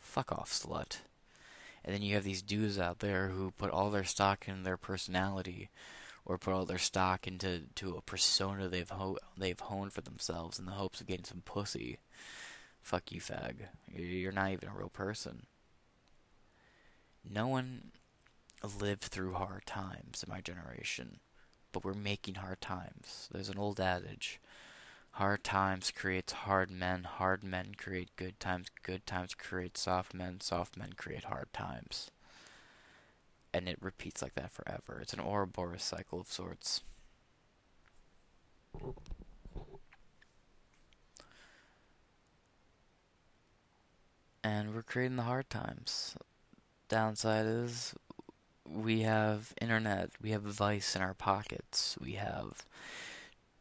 [0.00, 0.98] Fuck off, slut.
[1.84, 4.76] And then you have these dudes out there who put all their stock in their
[4.76, 5.70] personality
[6.24, 10.58] or put all their stock into to a persona they've ho- they've honed for themselves
[10.58, 11.98] in the hopes of getting some pussy.
[12.82, 13.68] Fuck you, fag.
[13.88, 15.46] You're not even a real person.
[17.28, 17.92] No one
[18.78, 21.20] lived through hard times in my generation,
[21.72, 23.28] but we're making hard times.
[23.32, 24.40] There's an old adage.
[25.12, 30.40] Hard times creates hard men, hard men create good times, good times create soft men,
[30.40, 32.10] soft men create hard times
[33.52, 35.00] and it repeats like that forever.
[35.00, 36.82] It's an Ouroboros cycle of sorts.
[44.42, 46.16] And we're creating the hard times.
[46.88, 47.94] Downside is
[48.68, 52.64] we have internet, we have vice in our pockets, we have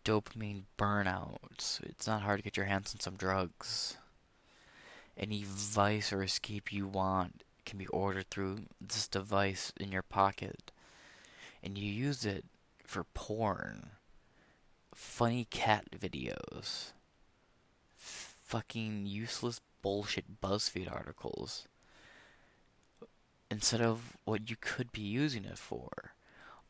[0.05, 1.81] dopamine burnout.
[1.83, 3.97] It's not hard to get your hands on some drugs.
[5.17, 10.71] Any vice or escape you want can be ordered through this device in your pocket.
[11.61, 12.45] And you use it
[12.83, 13.91] for porn,
[14.95, 16.93] funny cat videos,
[17.97, 21.67] fucking useless bullshit BuzzFeed articles,
[23.51, 26.13] instead of what you could be using it for.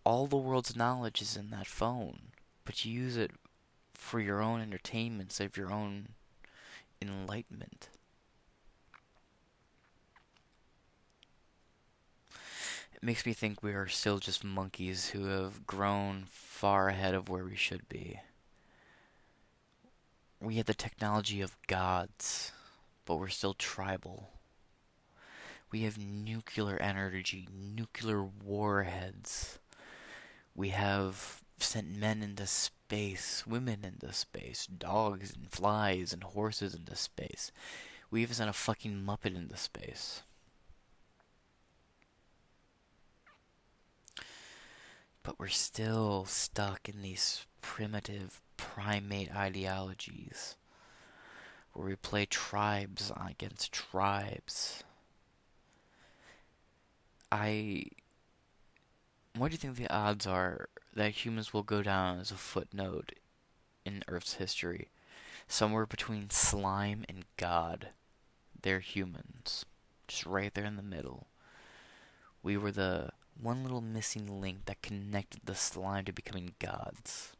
[0.03, 2.31] All the world's knowledge is in that phone,
[2.65, 3.31] but you use it
[3.93, 6.09] for your own entertainment of your own
[7.01, 7.89] enlightenment.
[12.93, 17.29] It makes me think we are still just monkeys who have grown far ahead of
[17.29, 18.19] where we should be.
[20.41, 22.51] We have the technology of gods,
[23.05, 24.38] but we're still tribal.
[25.71, 29.59] We have nuclear energy, nuclear warheads.
[30.55, 36.95] We have sent men into space, women into space, dogs and flies and horses into
[36.95, 37.51] space.
[38.09, 40.23] We even sent a fucking Muppet into space.
[45.29, 50.55] but we're still stuck in these primitive primate ideologies
[51.73, 54.83] where we play tribes against tribes.
[57.31, 57.85] I.
[59.35, 63.13] What do you think the odds are that humans will go down as a footnote
[63.85, 64.89] in Earth's history?
[65.47, 67.89] Somewhere between slime and God.
[68.61, 69.65] They're humans.
[70.07, 71.27] Just right there in the middle.
[72.43, 73.11] We were the
[73.41, 77.33] one little missing link that connected the slime to becoming gods.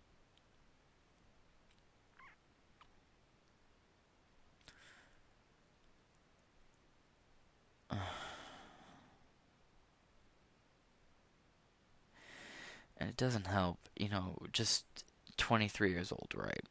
[13.10, 14.86] It doesn't help, you know, just
[15.38, 16.64] 23 years old, right?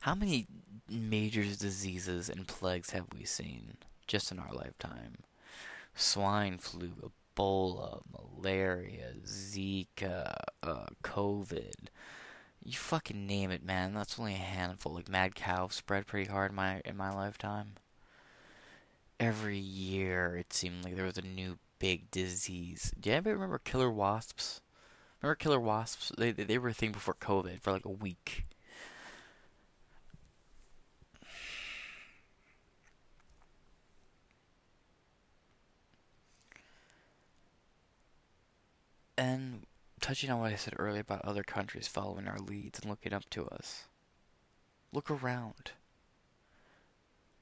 [0.00, 0.46] How many
[0.88, 3.76] major diseases and plagues have we seen
[4.06, 5.16] just in our lifetime?
[5.96, 6.92] Swine flu,
[7.36, 11.88] Ebola, malaria, Zika, uh, COVID.
[12.62, 13.94] You fucking name it, man.
[13.94, 14.94] That's only a handful.
[14.94, 17.72] Like mad cow spread pretty hard in my in my lifetime.
[19.18, 22.92] Every year it seemed like there was a new big disease.
[22.98, 24.60] Do you anybody remember killer wasps?
[25.22, 26.12] Remember killer wasps?
[26.16, 28.46] They they were a thing before COVID for like a week.
[39.18, 39.62] And
[40.00, 43.28] touching on what I said earlier about other countries following our leads and looking up
[43.30, 43.84] to us.
[44.92, 45.72] Look around.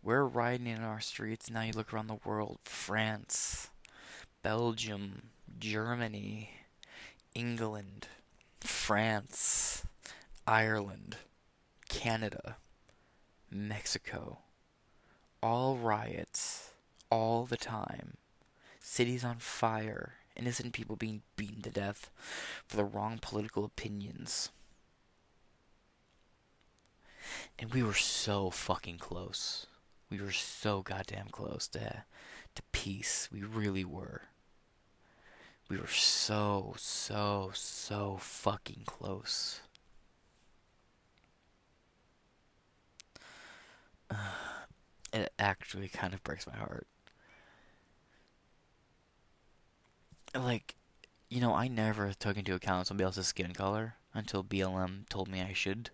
[0.03, 2.59] We're riding in our streets, now you look around the world.
[2.64, 3.70] France,
[4.45, 6.51] Belgium, Germany,
[7.35, 8.09] England,
[8.61, 9.87] France,
[10.47, 11.17] Ireland,
[11.89, 12.59] Canada,
[13.51, 14.41] Mexico.
[15.43, 16.73] All riots,
[17.09, 18.19] all the time.
[18.81, 22.11] Cities on fire, innocent people being beaten to death
[22.67, 24.51] for the wrong political opinions.
[27.59, 29.65] And we were so fucking close.
[30.11, 32.05] We were so goddamn close to
[32.55, 33.31] to peace.
[33.33, 34.21] We really were.
[35.69, 39.61] We were so, so, so fucking close.
[45.12, 46.87] it actually kind of breaks my heart.
[50.35, 50.75] like,
[51.29, 55.41] you know, I never took into account somebody else's skin color until BLM told me
[55.41, 55.91] I should.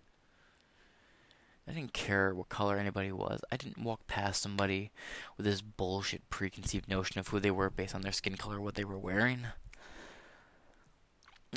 [1.67, 3.41] I didn't care what color anybody was.
[3.51, 4.91] I didn't walk past somebody
[5.37, 8.61] with this bullshit preconceived notion of who they were based on their skin color or
[8.61, 9.47] what they were wearing.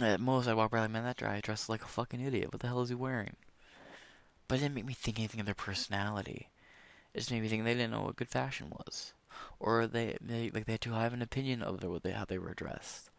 [0.01, 2.53] At most, I'd walk by like, man, that guy dressed like a fucking idiot.
[2.53, 3.37] What the hell is he wearing?
[4.49, 6.49] But it didn't make me think anything of their personality.
[7.13, 9.13] It just made me think they didn't know what good fashion was
[9.59, 12.39] or they, they like they had too high of an opinion of they, how they
[12.39, 13.11] were dressed.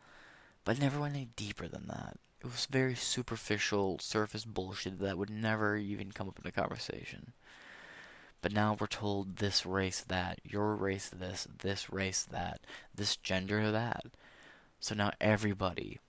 [0.63, 2.17] But it never went any deeper than that.
[2.41, 7.33] It was very superficial, surface bullshit that would never even come up in a conversation.
[8.41, 12.61] But now we're told this race that, your race this, this race that,
[12.93, 14.05] this gender that.
[14.79, 15.99] So now everybody,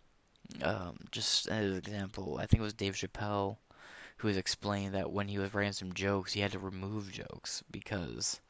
[0.62, 3.58] um, just as an example, I think it was Dave Chappelle
[4.18, 7.64] who was explaining that when he was writing some jokes, he had to remove jokes
[7.70, 8.40] because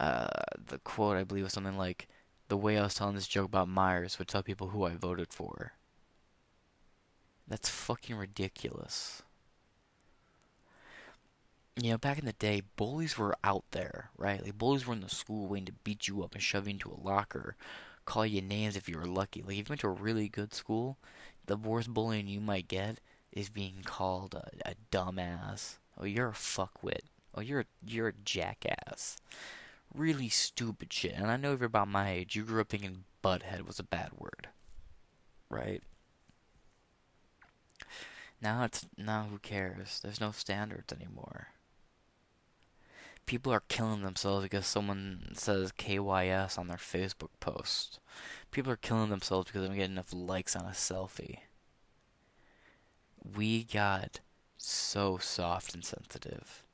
[0.00, 0.28] uh,
[0.68, 2.08] the quote I believe was something like,
[2.48, 5.32] "The way I was telling this joke about Myers would tell people who I voted
[5.32, 5.74] for."
[7.48, 9.22] That's fucking ridiculous.
[11.76, 14.42] You know, back in the day, bullies were out there, right?
[14.42, 16.90] Like bullies were in the school waiting to beat you up and shove you into
[16.90, 17.56] a locker,
[18.08, 19.42] call you names if you were lucky.
[19.42, 20.96] Like if you went to a really good school,
[21.46, 23.00] the worst bullying you might get
[23.32, 25.76] is being called a, a dumbass.
[25.98, 27.02] Oh, you're a fuckwit.
[27.34, 29.16] Oh, you're a, you're a jackass
[29.94, 31.14] really stupid shit.
[31.14, 33.84] And I know if you're about my age, you grew up thinking butthead was a
[33.84, 34.48] bad word.
[35.50, 35.82] Right?
[38.40, 40.00] Now it's now who cares?
[40.02, 41.48] There's no standards anymore.
[43.28, 48.00] People are killing themselves because someone says KYS on their Facebook post.
[48.50, 51.40] People are killing themselves because they don't get enough likes on a selfie.
[53.36, 54.20] We got
[54.56, 56.64] so soft and sensitive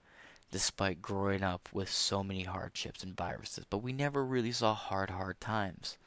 [0.52, 3.64] despite growing up with so many hardships and viruses.
[3.68, 5.98] But we never really saw hard, hard times.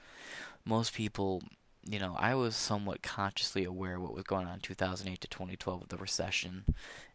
[0.63, 1.43] Most people,
[1.85, 5.27] you know, I was somewhat consciously aware of what was going on in 2008 to
[5.27, 6.63] 2012 with the recession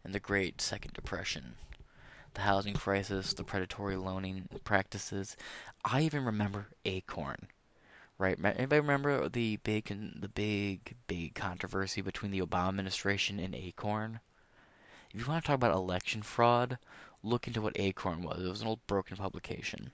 [0.03, 1.55] and the Great Second Depression,
[2.33, 5.35] the housing crisis, the predatory loaning practices.
[5.85, 7.47] I even remember Acorn.
[8.17, 8.37] Right?
[8.43, 9.85] Anybody remember the big,
[10.19, 14.19] the big, big controversy between the Obama administration and Acorn?
[15.13, 16.77] If you want to talk about election fraud,
[17.21, 18.43] look into what Acorn was.
[18.43, 19.91] It was an old broken publication.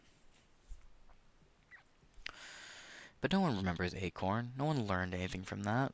[3.21, 4.53] But no one remembers Acorn.
[4.57, 5.93] No one learned anything from that.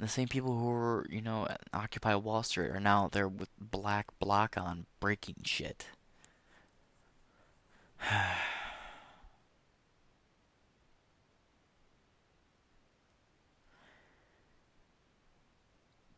[0.00, 4.06] The same people who were, you know, Occupy Wall Street are now there with black
[4.18, 5.86] bloc on breaking shit.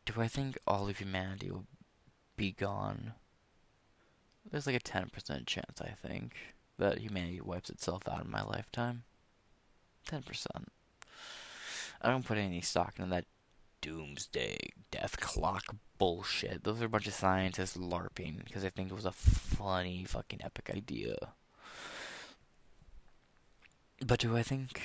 [0.05, 1.65] Do I think all of humanity will
[2.37, 3.13] be gone
[4.49, 6.35] there's like a 10% chance, I think,
[6.77, 9.03] that humanity wipes itself out in my lifetime.
[10.07, 10.45] 10%.
[12.01, 13.25] I don't put any stock into that
[13.83, 14.57] doomsday
[14.91, 16.63] death clock bullshit.
[16.63, 20.39] Those are a bunch of scientists LARPing because I think it was a funny fucking
[20.41, 21.15] epic idea.
[24.05, 24.81] But do I think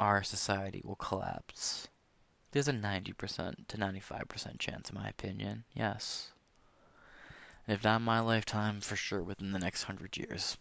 [0.00, 1.88] our society will collapse?
[2.50, 5.64] There's a 90% to 95% chance, in my opinion.
[5.72, 6.32] Yes.
[7.68, 10.56] If not in my lifetime, for sure within the next hundred years.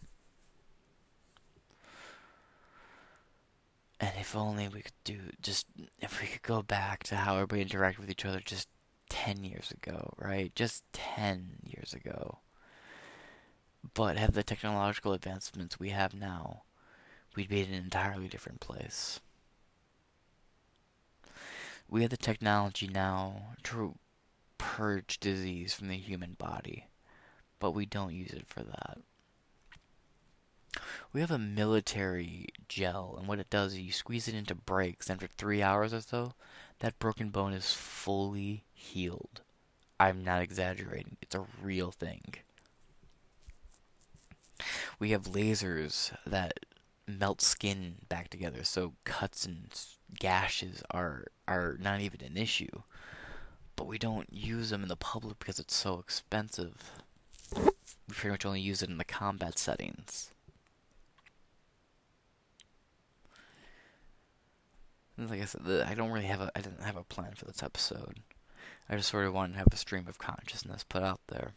[3.99, 5.65] And if only we could do just
[5.99, 8.69] if we could go back to how everybody interacted with each other just
[9.09, 10.53] 10 years ago, right?
[10.55, 12.39] Just 10 years ago.
[13.93, 16.63] But have the technological advancements we have now,
[17.35, 19.19] we'd be in an entirely different place.
[21.89, 23.95] We have the technology now to
[24.57, 26.85] purge disease from the human body,
[27.59, 28.99] but we don't use it for that.
[31.11, 35.09] We have a military gel, and what it does is you squeeze it into breaks,
[35.09, 36.33] and after three hours or so,
[36.79, 39.41] that broken bone is fully healed.
[39.99, 42.35] I'm not exaggerating, it's a real thing.
[44.99, 46.65] We have lasers that
[47.07, 49.73] melt skin back together, so cuts and
[50.19, 52.83] gashes are are not even an issue.
[53.75, 56.91] But we don't use them in the public because it's so expensive.
[57.55, 57.71] We
[58.09, 60.31] pretty much only use it in the combat settings.
[65.27, 67.63] Like I said, I don't really have a I didn't have a plan for this
[67.63, 68.19] episode.
[68.89, 71.53] I just sort of wanted to have a stream of consciousness put out there.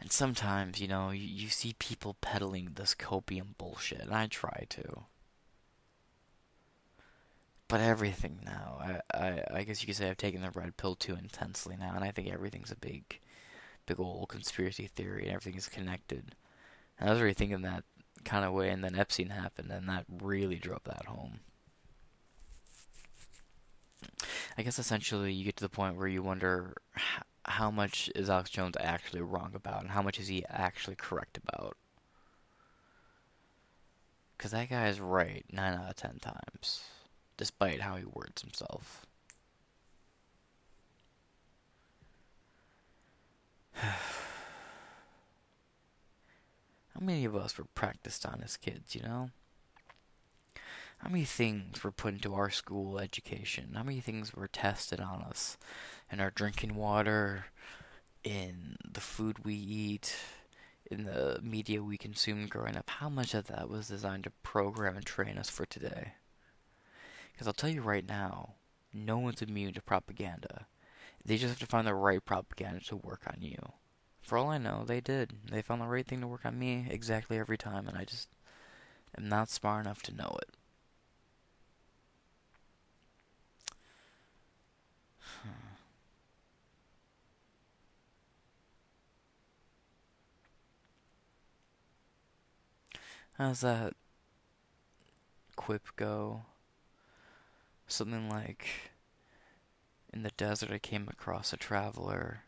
[0.00, 4.66] And sometimes, you know, you, you see people peddling this copium bullshit, and I try
[4.70, 5.04] to.
[7.68, 10.94] But everything now, I, I, I guess you could say I've taken the red pill
[10.94, 13.18] too intensely now, and I think everything's a big,
[13.86, 16.34] big old conspiracy theory, and everything is connected.
[16.98, 17.84] And I was really thinking that
[18.24, 21.40] kind of way, and then Epstein happened, and that really drove that home.
[24.56, 26.74] I guess essentially you get to the point where you wonder
[27.44, 31.38] how much is Alex Jones actually wrong about, and how much is he actually correct
[31.38, 31.76] about.
[34.36, 36.82] Because that guy is right 9 out of 10 times,
[37.36, 39.06] despite how he words himself.
[46.94, 49.30] How many of us were practiced on as kids, you know?
[50.98, 53.72] How many things were put into our school education?
[53.74, 55.58] How many things were tested on us
[56.10, 57.46] in our drinking water,
[58.22, 60.16] in the food we eat,
[60.90, 62.88] in the media we consume growing up?
[62.88, 66.12] How much of that was designed to program and train us for today?
[67.32, 68.54] Because I'll tell you right now,
[68.92, 70.66] no one's immune to propaganda.
[71.24, 73.58] They just have to find the right propaganda to work on you.
[74.24, 75.34] For all I know, they did.
[75.48, 78.28] They found the right thing to work on me exactly every time, and I just
[79.18, 80.50] am not smart enough to know it.
[93.38, 93.94] How's that
[95.56, 96.44] quip go?
[97.86, 98.90] Something like,
[100.14, 102.44] In the desert I came across a traveler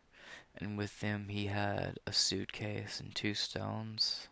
[0.59, 4.27] and with him he had a suitcase and two stones.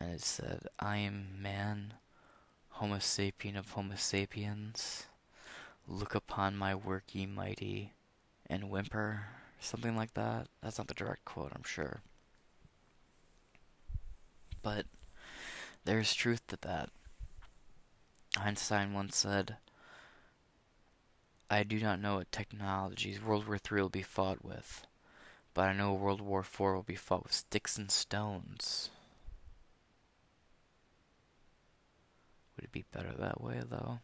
[0.00, 1.94] And it said, I am man,
[2.70, 5.06] Homo sapien of Homo sapiens.
[5.86, 7.92] Look upon my work, ye mighty,
[8.46, 9.26] and whimper.
[9.60, 10.48] Something like that.
[10.62, 12.02] That's not the direct quote, I'm sure.
[14.62, 14.86] But
[15.84, 16.90] there's truth to that.
[18.36, 19.56] Einstein once said,
[21.50, 24.86] I do not know what technologies World War III will be fought with,
[25.54, 28.90] but I know World War IV will be fought with sticks and stones.
[32.56, 34.00] Would it be better that way, though?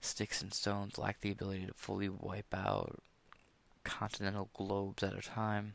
[0.00, 3.00] Sticks and stones lack the ability to fully wipe out
[3.84, 5.74] continental globes at a time.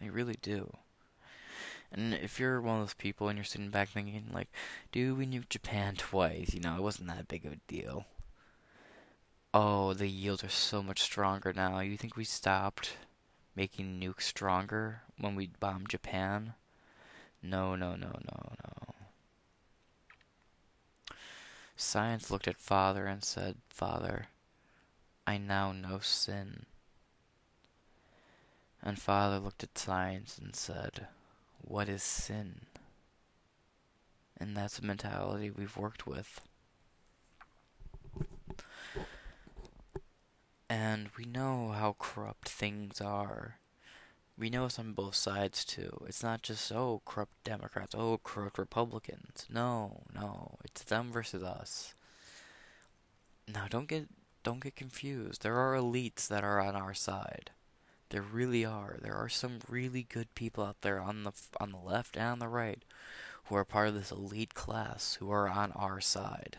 [0.00, 0.76] They really do.
[1.90, 4.48] And if you're one of those people and you're sitting back thinking, like,
[4.92, 8.04] dude, we nuked Japan twice, you know, it wasn't that big of a deal.
[9.54, 11.80] Oh, the yields are so much stronger now.
[11.80, 12.96] You think we stopped
[13.56, 16.54] making nukes stronger when we bombed Japan?
[17.42, 18.94] No, no, no, no, no.
[21.74, 24.26] Science looked at Father and said, Father,
[25.26, 26.66] I now know sin.
[28.82, 31.06] And Father looked at Science and said,
[31.68, 32.62] what is sin?
[34.40, 36.40] And that's a mentality we've worked with.
[40.70, 43.56] And we know how corrupt things are.
[44.38, 46.04] We know it's on both sides too.
[46.06, 49.46] It's not just oh corrupt Democrats, oh corrupt Republicans.
[49.50, 51.94] No, no, it's them versus us.
[53.52, 54.08] Now don't get
[54.42, 55.42] don't get confused.
[55.42, 57.50] There are elites that are on our side.
[58.10, 58.98] There really are.
[59.00, 62.38] There are some really good people out there on the on the left and on
[62.38, 62.82] the right
[63.44, 66.58] who are part of this elite class who are on our side.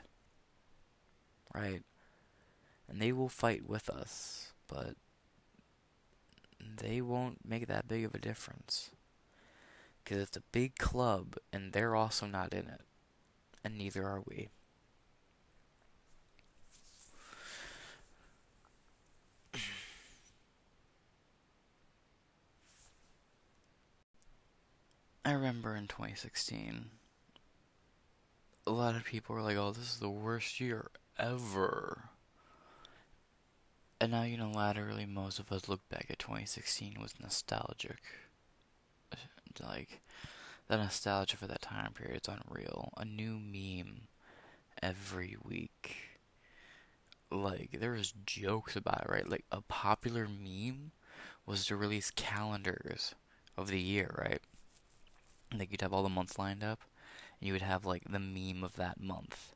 [1.53, 1.83] Right?
[2.89, 4.95] and they will fight with us, but
[6.59, 8.89] they won't make that big of a difference.
[10.03, 12.81] Because it's a big club, and they're also not in it.
[13.63, 14.49] And neither are we.
[25.29, 26.85] I remember in 2016,
[28.65, 32.05] a lot of people were like, oh, this is the worst year ever.
[34.01, 38.01] And now, unilaterally, most of us look back at 2016 with nostalgic.
[39.61, 40.01] Like,
[40.67, 42.91] the nostalgia for that time period is unreal.
[42.97, 44.07] A new meme
[44.81, 45.95] every week.
[47.29, 49.29] Like, there was jokes about it, right?
[49.29, 50.89] Like, a popular meme
[51.45, 53.13] was to release calendars
[53.55, 54.41] of the year, right?
[55.57, 56.81] Like, you'd have all the months lined up,
[57.39, 59.53] and you would have, like, the meme of that month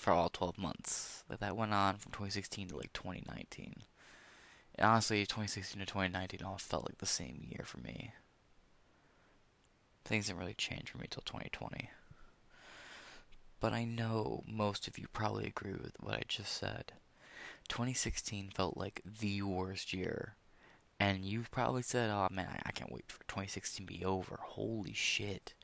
[0.00, 1.24] for all 12 months.
[1.28, 3.74] Like that went on from 2016 to like 2019.
[4.76, 8.12] And honestly, 2016 to 2019 all felt like the same year for me.
[10.06, 11.90] Things didn't really change for me till 2020.
[13.60, 16.92] But I know most of you probably agree with what I just said.
[17.68, 20.34] 2016 felt like the worst year.
[21.00, 24.38] And you've probably said, oh man, I can't wait for 2016 to be over.
[24.40, 25.54] Holy shit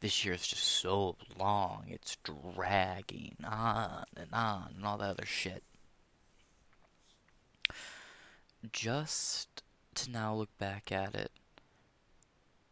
[0.00, 1.84] this year is just so long.
[1.88, 5.62] It's dragging on and on and all that other shit.
[8.72, 9.62] Just
[9.94, 11.30] to now look back at it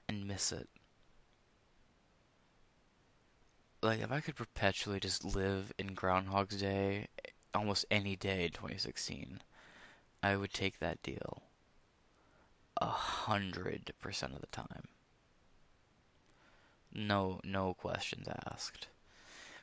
[0.08, 0.68] and miss it.
[3.82, 7.08] Like, if I could perpetually just live in Groundhog's Day
[7.54, 9.40] almost any day in 2016,
[10.22, 11.42] I would take that deal.
[12.82, 14.88] A hundred percent of the time.
[16.92, 18.88] No, no questions asked.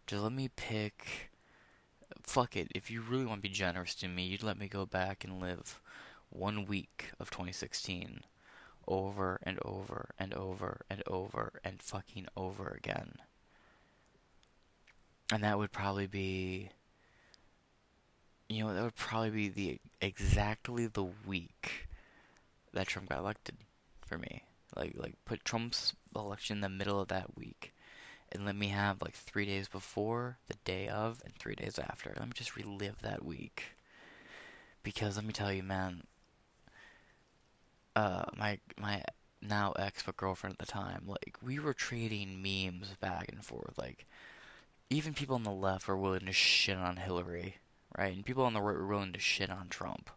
[0.08, 1.30] Just let me pick.
[2.24, 2.72] Fuck it.
[2.74, 5.42] If you really want to be generous to me, you'd let me go back and
[5.42, 5.82] live
[6.30, 8.22] one week of 2016
[8.88, 13.16] over and over and over and over and fucking over again.
[15.30, 16.70] And that would probably be.
[18.48, 21.89] You know, that would probably be the exactly the week
[22.74, 23.56] that Trump got elected
[24.06, 24.44] for me.
[24.76, 27.74] Like like put Trump's election in the middle of that week.
[28.32, 32.14] And let me have like three days before, the day of, and three days after.
[32.16, 33.76] Let me just relive that week.
[34.84, 36.04] Because let me tell you, man,
[37.96, 39.04] uh, my my
[39.42, 43.78] now ex but girlfriend at the time, like we were trading memes back and forth.
[43.78, 44.06] Like
[44.90, 47.58] even people on the left were willing to shit on Hillary,
[47.98, 48.14] right?
[48.16, 50.10] And people on the right were willing to shit on Trump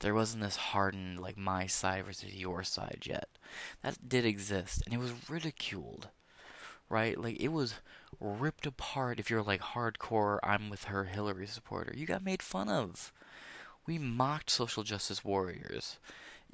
[0.00, 3.28] there wasn't this hardened like my side versus your side yet.
[3.82, 6.08] That did exist, and it was ridiculed,
[6.88, 7.18] right?
[7.18, 7.74] Like it was
[8.20, 9.18] ripped apart.
[9.18, 13.12] If you're like hardcore, I'm with her Hillary supporter, you got made fun of.
[13.86, 15.98] We mocked social justice warriors.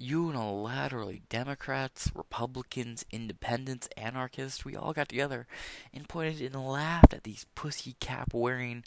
[0.01, 5.47] Unilaterally, Democrats, Republicans, Independents, anarchists, we all got together
[5.93, 8.83] and pointed and laughed at these pussy cap wearing,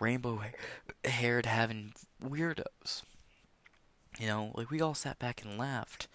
[0.00, 0.42] rainbow
[1.04, 1.92] haired having
[2.22, 3.02] weirdos.
[4.18, 6.06] You know, like we all sat back and laughed.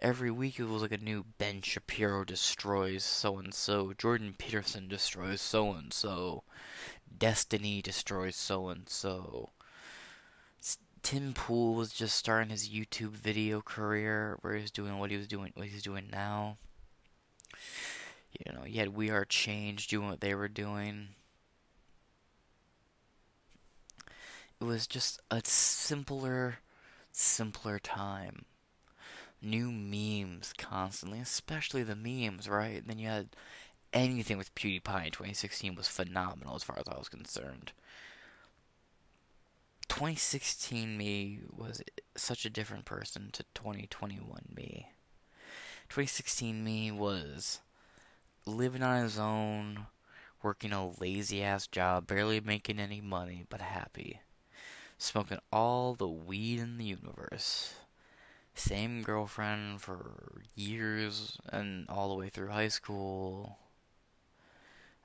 [0.00, 4.86] Every week it was like a new Ben Shapiro destroys so and so, Jordan Peterson
[4.86, 6.42] destroys so and so,
[7.16, 9.50] Destiny destroys so and so.
[11.02, 15.16] Tim Pool was just starting his YouTube video career where he was doing what he
[15.16, 16.58] was doing what he's doing now.
[18.32, 21.08] You know, yet We Are Change doing what they were doing.
[24.60, 26.58] It was just a simpler
[27.18, 28.44] simpler time.
[29.40, 32.76] New memes constantly, especially the memes, right?
[32.76, 33.28] And then you had
[33.92, 37.72] anything with PewDiePie in 2016 was phenomenal as far as I was concerned.
[39.88, 41.82] 2016 me was
[42.16, 44.88] such a different person to 2021 me.
[45.88, 47.60] 2016 me was
[48.44, 49.86] living on his own,
[50.42, 54.20] working a lazy ass job, barely making any money, but happy
[54.98, 57.74] smoking all the weed in the universe.
[58.54, 63.58] Same girlfriend for years and all the way through high school.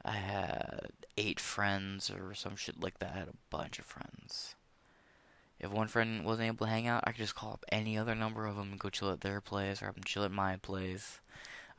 [0.03, 3.13] I had eight friends or some shit like that.
[3.15, 4.55] I had a bunch of friends.
[5.59, 8.15] If one friend wasn't able to hang out, I could just call up any other
[8.15, 10.57] number of them and go chill at their place or have them chill at my
[10.57, 11.21] place.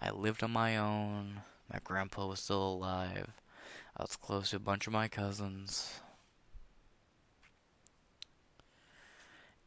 [0.00, 1.40] I lived on my own.
[1.70, 3.28] My grandpa was still alive.
[3.96, 6.00] I was close to a bunch of my cousins.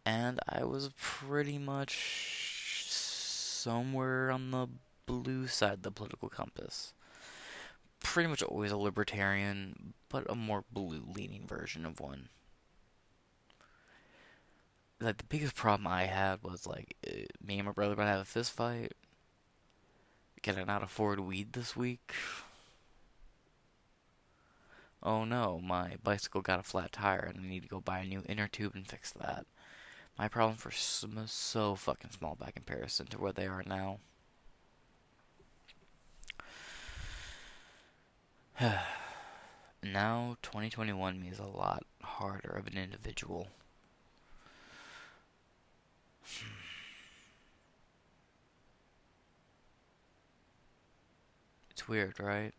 [0.07, 4.67] And I was pretty much somewhere on the
[5.05, 6.93] blue side of the political compass.
[7.99, 12.29] Pretty much always a libertarian, but a more blue leaning version of one.
[14.99, 18.21] like the biggest problem I had was like uh, me and my brother to have
[18.21, 18.93] a fist fight.
[20.41, 22.13] Can I not afford weed this week?
[25.01, 28.05] Oh no, my bicycle got a flat tire and I need to go buy a
[28.05, 29.45] new inner tube and fix that.
[30.17, 30.71] My problems were
[31.27, 33.99] so, fucking small by comparison to where they are now.
[39.83, 43.49] now 2021 means a lot harder of an individual.
[51.69, 52.53] It's weird, right?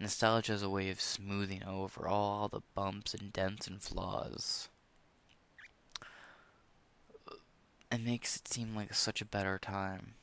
[0.00, 4.70] Nostalgia is a way of smoothing over all the bumps and dents and flaws.
[7.90, 10.14] It makes it seem like such a better time.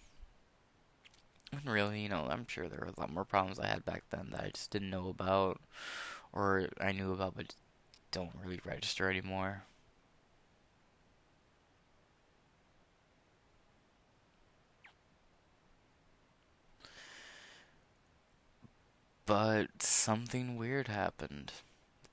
[1.51, 4.03] And really, you know, I'm sure there were a lot more problems I had back
[4.11, 5.59] then that I just didn't know about,
[6.33, 7.55] or I knew about but
[8.11, 9.63] don't really register anymore.
[19.27, 21.53] But something weird happened.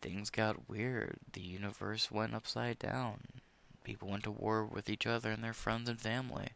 [0.02, 1.20] Things got weird.
[1.32, 3.40] The universe went upside down.
[3.84, 6.48] People went to war with each other and their friends and family.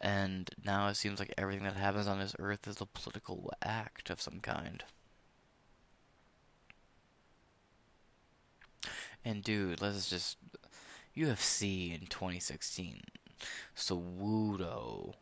[0.00, 4.10] And now it seems like everything that happens on this earth is a political act
[4.10, 4.84] of some kind.
[9.24, 10.36] And dude, let's just
[11.16, 13.02] UFC in 2016.
[13.76, 15.14] Cejudo,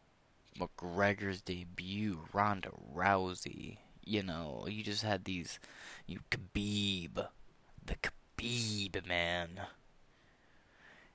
[0.58, 3.78] McGregor's debut, Ronda Rousey.
[4.04, 5.58] You know, you just had these,
[6.06, 7.28] you Khabib,
[7.86, 9.60] the Khabib man.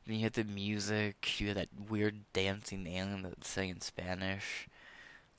[0.10, 4.68] And you had the music, you had that weird dancing alien that sang in Spanish.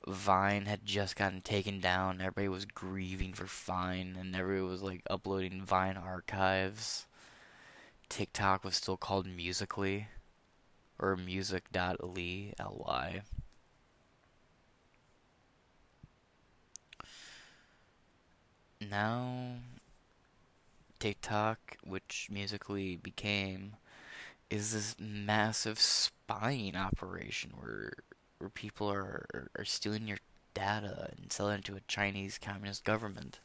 [0.07, 2.21] Vine had just gotten taken down.
[2.21, 7.05] Everybody was grieving for Vine, and everybody was like uploading Vine archives.
[8.07, 10.07] TikTok was still called Musically,
[10.97, 13.21] or music.ly, L-Y.
[18.79, 19.55] Now,
[20.97, 23.75] TikTok, which Musically became,
[24.51, 27.93] is this massive spying operation where
[28.37, 30.17] where people are are stealing your
[30.53, 33.39] data and selling it to a Chinese communist government.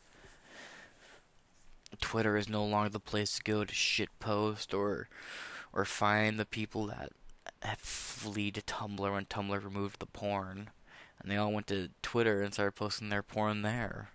[2.00, 5.08] Twitter is no longer the place to go to shitpost or
[5.72, 7.12] or find the people that
[7.62, 10.70] have flee to Tumblr when Tumblr removed the porn,
[11.20, 14.10] and they all went to Twitter and started posting their porn there.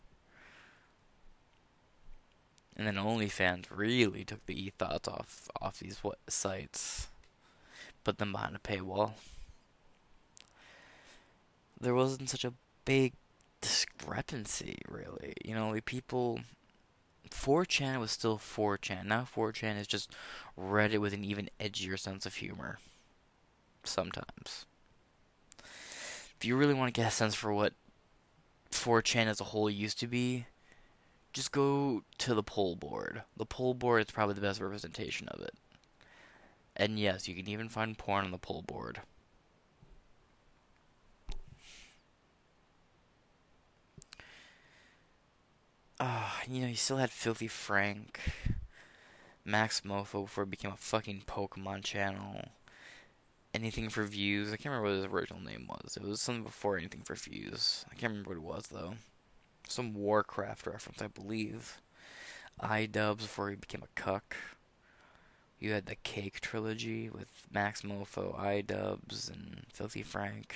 [2.76, 7.08] And then OnlyFans really took the ethos off off these sites,
[8.04, 9.14] put them behind a paywall.
[11.80, 12.54] There wasn't such a
[12.86, 13.14] big
[13.60, 15.34] discrepancy, really.
[15.44, 16.42] You know, like people.
[17.30, 19.06] 4chan was still 4chan.
[19.06, 20.12] Now 4chan is just
[20.60, 22.80] Reddit with an even edgier sense of humor.
[23.84, 24.66] Sometimes.
[26.38, 27.74] If you really want to get a sense for what
[28.72, 30.46] 4chan as a whole used to be,
[31.34, 33.24] just go to the pol board.
[33.38, 35.54] The pol board is probably the best representation of it.
[36.76, 39.02] And yes, you can even find porn on the pol board.
[46.00, 48.20] Ah, uh, you know, you still had Filthy Frank,
[49.46, 52.42] Maxmoefoe before it became a fucking Pokemon channel.
[53.54, 54.48] Anything for views.
[54.52, 55.98] I can't remember what his original name was.
[55.98, 57.86] It was something before anything for views.
[57.92, 58.96] I can't remember what it was though
[59.72, 61.82] some Warcraft reference, I believe.
[62.62, 64.36] iDubbbz before he became a cuck.
[65.60, 70.56] You had the Cake trilogy with Maxmoefoe, iDubbbz, and Filthy Frank.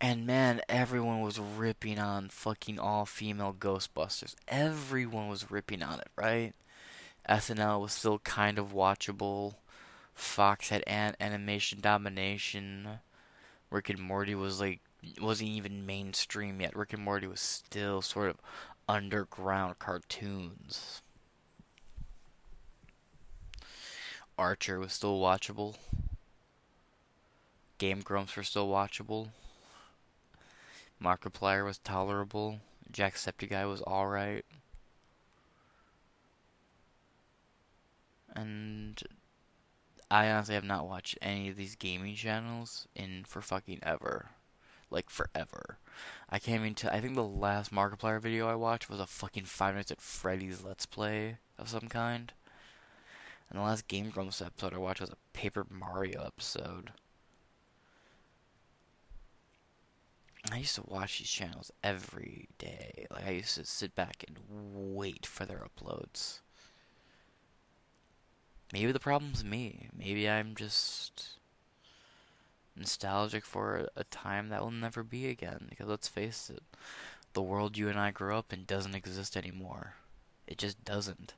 [0.00, 4.36] And man, everyone was ripping on fucking all female Ghostbusters.
[4.46, 6.54] Everyone was ripping on it, right?
[7.28, 9.56] SNL was still kind of watchable.
[10.14, 13.00] Fox had an animation domination.
[13.70, 14.80] Rick and Morty was like
[15.20, 16.76] wasn't even mainstream yet.
[16.76, 18.36] Rick and Morty was still sort of
[18.88, 21.02] underground cartoons.
[24.36, 25.76] Archer was still watchable.
[27.78, 29.28] Game Grumps were still watchable.
[31.02, 32.60] Markiplier was tolerable.
[32.92, 34.44] Jacksepticeye was alright.
[38.34, 39.00] And
[40.10, 44.30] I honestly have not watched any of these gaming channels in for fucking ever
[44.90, 45.78] like forever.
[46.30, 46.90] I can't even tell.
[46.90, 50.62] I think the last Markiplier video I watched was a fucking Five Nights at Freddy's
[50.62, 52.32] Let's Play of some kind.
[53.50, 56.92] And the last Game Grumps episode I watched was a Paper Mario episode.
[60.50, 63.06] I used to watch these channels every day.
[63.10, 66.40] Like I used to sit back and wait for their uploads.
[68.72, 69.88] maybe the problem's me.
[69.96, 71.37] Maybe I'm just
[72.78, 75.66] nostalgic for a time that will never be again.
[75.68, 76.62] Because let's face it,
[77.32, 79.94] the world you and I grew up in doesn't exist anymore.
[80.46, 81.34] It just doesn't.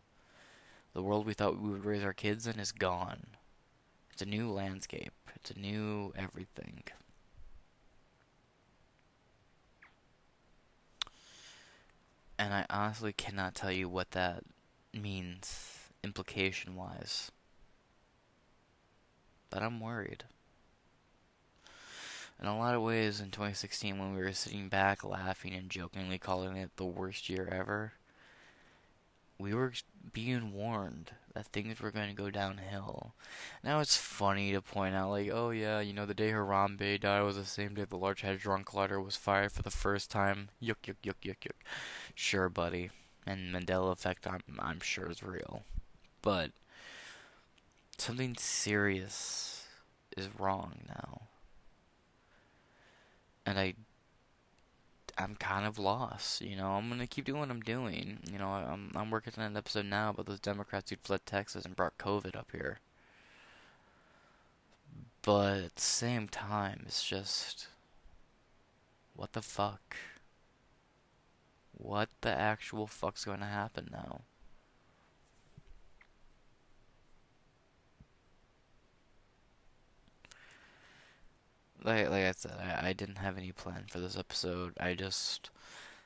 [0.93, 3.27] The world we thought we would raise our kids in is gone.
[4.13, 5.13] It's a new landscape.
[5.35, 6.83] It's a new everything.
[12.39, 14.45] And I honestly cannot tell you what that
[14.95, 17.31] means implication wise.
[19.51, 20.25] But I'm worried.
[22.41, 26.17] In a lot of ways, in 2016, when we were sitting back laughing and jokingly
[26.19, 27.93] calling it the worst year ever,
[29.39, 29.73] we were
[30.13, 33.15] being warned that things were going to go downhill.
[33.63, 37.23] Now it's funny to point out, like, oh yeah, you know, the day Harambe died
[37.23, 40.49] was the same day the Large Hadron Collider was fired for the first time.
[40.63, 41.61] Yuck, yuck, yuck, yuck, yuck.
[42.15, 42.91] Sure, buddy.
[43.27, 45.65] And Mandela effect, I'm, I'm sure is real.
[46.23, 46.53] But
[47.99, 49.67] something serious
[50.17, 51.23] is wrong now.
[53.47, 53.75] And I
[55.19, 56.41] I'm kind of lost.
[56.41, 58.19] You know, I'm gonna keep doing what I'm doing.
[58.31, 61.65] You know, I'm I'm working on an episode now about those Democrats who fled Texas
[61.65, 62.81] and brought COVID up here.
[65.23, 67.69] But at the same time, it's just
[69.15, 69.97] what the fuck?
[71.73, 74.23] What the actual fuck's going to happen now?
[81.83, 84.75] Like like I said, I, I didn't have any plan for this episode.
[84.81, 85.51] I just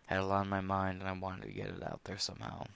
[0.06, 2.66] had a lot on my mind and I wanted to get it out there somehow.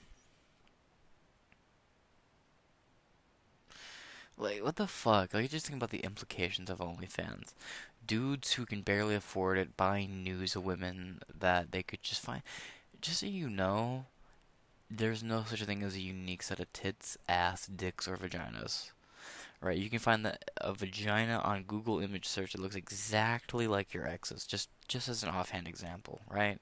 [4.38, 5.34] Like, what the fuck?
[5.34, 7.52] Like, just think about the implications of OnlyFans.
[8.06, 12.42] Dudes who can barely afford it buying news of women that they could just find.
[13.00, 14.06] Just so you know,
[14.90, 18.92] there's no such thing as a unique set of tits, ass, dicks, or vaginas.
[19.60, 23.92] Right, you can find the, a vagina on Google image search that looks exactly like
[23.92, 26.60] your ex's, just just as an offhand example, right?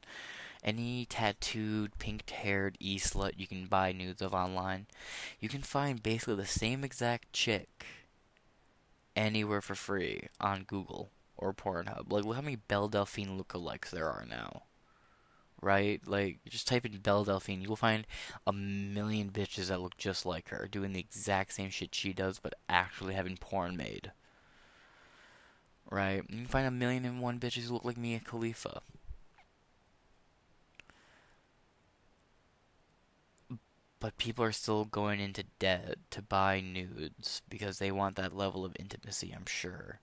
[0.64, 4.86] Any tattooed, pink-haired e-slut you can buy nudes of online,
[5.38, 7.84] you can find basically the same exact chick
[9.14, 12.10] anywhere for free on Google or Pornhub.
[12.10, 14.62] Like, look how many Belle Delphine lookalikes there are now
[15.60, 16.00] right?
[16.06, 17.60] Like, just type in Belle Delphine.
[17.62, 18.06] You will find
[18.46, 22.38] a million bitches that look just like her, doing the exact same shit she does,
[22.38, 24.12] but actually having porn made.
[25.90, 26.22] Right?
[26.28, 28.82] You can find a million and one bitches who look like Mia Khalifa.
[33.98, 38.64] But people are still going into debt to buy nudes because they want that level
[38.64, 40.00] of intimacy, I'm sure.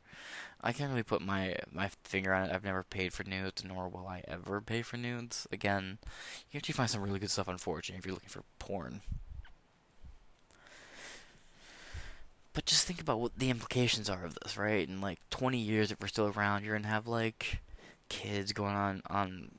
[0.63, 2.53] I can't really put my my finger on it.
[2.53, 5.45] I've never paid for nudes, nor will I ever pay for nudes.
[5.51, 5.99] Again,
[6.51, 9.01] you actually find some really good stuff on 4chan if you're looking for porn.
[12.53, 14.87] But just think about what the implications are of this, right?
[14.87, 17.59] In like 20 years, if we're still around, you're gonna have like
[18.09, 19.49] kids going on on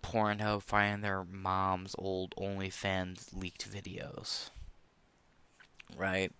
[0.00, 4.50] Pornhub finding their mom's old OnlyFans leaked videos,
[5.96, 6.30] right?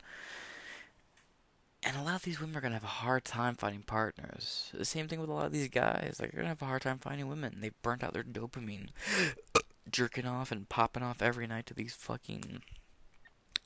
[1.87, 4.72] And a lot of these women are gonna have a hard time finding partners.
[4.74, 6.16] The same thing with a lot of these guys.
[6.20, 7.59] Like, they're gonna have a hard time finding women.
[7.61, 8.89] They burnt out their dopamine,
[9.91, 12.61] jerking off and popping off every night to these fucking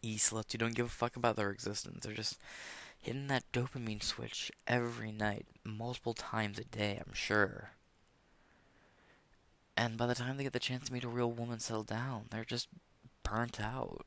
[0.03, 2.05] e sluts who don't give a fuck about their existence.
[2.05, 2.39] They're just
[2.99, 7.01] hitting that dopamine switch every night, multiple times a day.
[7.05, 7.71] I'm sure.
[9.79, 12.27] And by the time they get the chance to meet a real woman, settle down,
[12.31, 12.69] they're just
[13.23, 14.05] burnt out.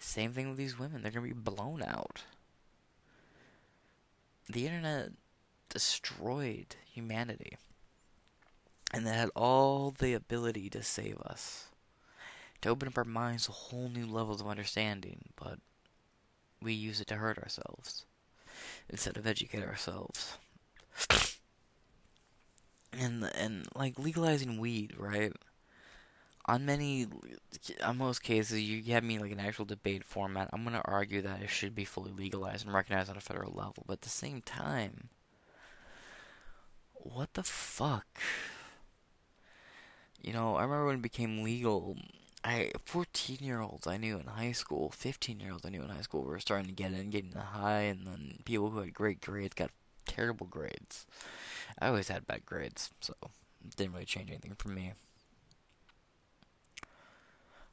[0.00, 1.02] Same thing with these women.
[1.02, 2.24] They're gonna be blown out
[4.48, 5.10] the internet
[5.68, 7.56] destroyed humanity.
[8.92, 11.66] And that had all the ability to save us,
[12.60, 15.58] to open up our minds to whole new levels of understanding, but
[16.62, 18.06] we use it to hurt ourselves
[18.88, 20.38] instead of educate ourselves.
[22.92, 25.32] and and like legalizing weed, right?
[26.46, 27.06] On many,
[27.82, 30.50] on most cases, you have me like an actual debate format.
[30.52, 33.84] I'm gonna argue that it should be fully legalized and recognized on a federal level,
[33.86, 35.08] but at the same time,
[36.94, 38.06] what the fuck?
[40.22, 41.96] You know, I remember when it became legal.
[42.42, 45.88] I 14 year olds I knew in high school, 15 year olds I knew in
[45.88, 48.92] high school were starting to get in, getting the high, and then people who had
[48.92, 49.70] great grades got
[50.06, 51.06] terrible grades.
[51.78, 54.92] I always had bad grades, so it didn't really change anything for me.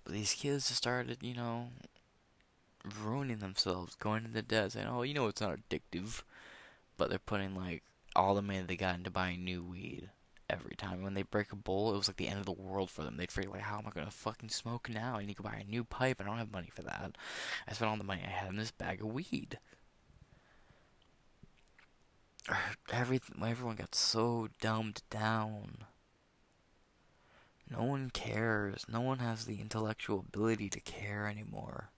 [0.04, 1.70] But these kids just started, you know,
[3.04, 6.24] ruining themselves, going into debt, saying, "Oh, you know, it's not addictive,"
[6.98, 7.84] but they're putting like
[8.16, 10.10] all the money they got into buying new weed
[10.50, 11.02] every time.
[11.02, 13.18] When they break a bowl, it was like the end of the world for them.
[13.18, 15.18] They'd figure like, how am I gonna fucking smoke now?
[15.18, 16.20] I need to buy a new pipe.
[16.20, 17.18] I don't have money for that.
[17.68, 19.60] I spent all the money I had in this bag of weed.
[22.92, 25.86] Every everyone got so dumbed down.
[27.72, 28.86] No one cares.
[28.90, 31.90] No one has the intellectual ability to care anymore.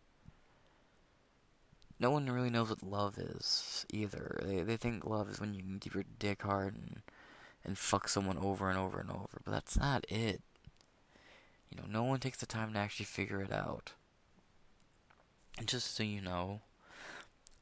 [1.99, 4.39] No one really knows what love is either.
[4.43, 7.01] They they think love is when you can keep your dick hard and
[7.65, 10.41] and fuck someone over and over and over, but that's not it.
[11.69, 13.93] You know, no one takes the time to actually figure it out.
[15.57, 16.61] And just so you know,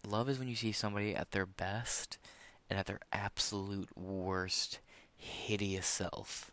[0.05, 2.17] love is when you see somebody at their best
[2.69, 4.79] and at their absolute worst,
[5.15, 6.51] hideous self.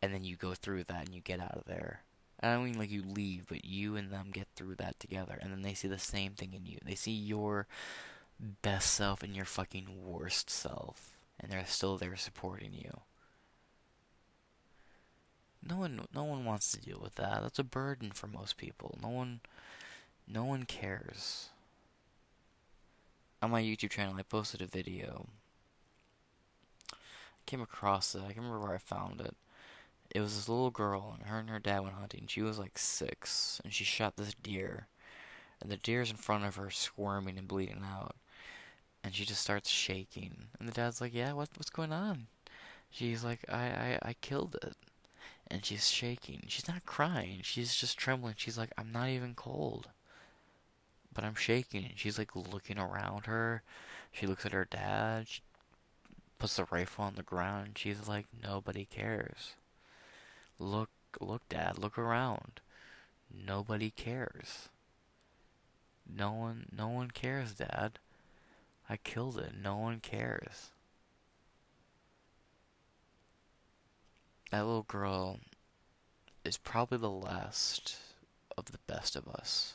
[0.00, 2.02] And then you go through that and you get out of there.
[2.40, 5.38] I don't mean like you leave, but you and them get through that together.
[5.40, 6.78] And then they see the same thing in you.
[6.84, 7.66] They see your
[8.62, 11.16] best self and your fucking worst self.
[11.40, 13.00] And they're still there supporting you.
[15.68, 17.42] No one no one wants to deal with that.
[17.42, 18.96] That's a burden for most people.
[19.02, 19.40] No one
[20.26, 21.48] no one cares.
[23.42, 25.26] On my YouTube channel I posted a video.
[26.92, 26.96] I
[27.46, 28.22] came across it.
[28.22, 29.34] I can remember where I found it
[30.10, 32.26] it was this little girl, and her and her dad went hunting.
[32.26, 34.86] She was like six, and she shot this deer,
[35.60, 38.16] and the deer's in front of her, squirming and bleeding out,
[39.04, 40.48] and she just starts shaking.
[40.58, 42.26] And the dad's like, "Yeah, what what's going on?"
[42.90, 44.76] She's like, "I I I killed it,"
[45.48, 46.44] and she's shaking.
[46.48, 47.40] She's not crying.
[47.42, 48.34] She's just trembling.
[48.36, 49.88] She's like, "I'm not even cold."
[51.12, 51.92] But I'm shaking.
[51.96, 53.62] She's like looking around her.
[54.12, 55.28] She looks at her dad.
[55.28, 55.42] She
[56.38, 57.72] puts the rifle on the ground.
[57.76, 59.54] She's like, nobody cares.
[60.58, 60.90] Look,
[61.20, 62.60] look, Dad, look around.
[63.30, 64.68] Nobody cares.
[66.06, 67.98] No one, no one cares, Dad.
[68.88, 69.52] I killed it.
[69.54, 70.70] No one cares.
[74.50, 75.40] That little girl
[76.44, 77.98] is probably the last
[78.56, 79.74] of the best of us.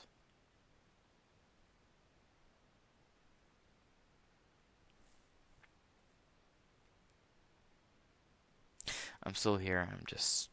[9.21, 9.88] I'm still here.
[9.89, 10.49] I'm just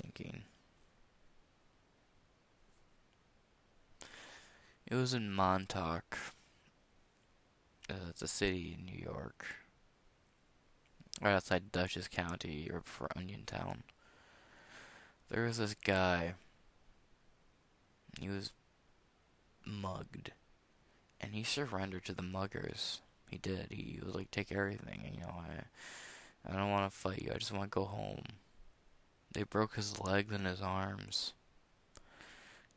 [0.00, 0.42] thinking.
[4.86, 6.18] It was in Montauk.
[7.88, 9.46] Uh, it's a city in New York.
[11.22, 13.78] Right outside Dutchess County, or for Oniontown.
[15.30, 16.34] There was this guy.
[18.18, 18.52] He was
[19.64, 20.32] mugged.
[21.20, 23.00] And he surrendered to the muggers.
[23.30, 23.66] He did.
[23.70, 25.12] He was like, take everything.
[25.14, 27.30] You know, I, I don't want to fight you.
[27.32, 28.24] I just want to go home.
[29.32, 31.34] They broke his legs and his arms,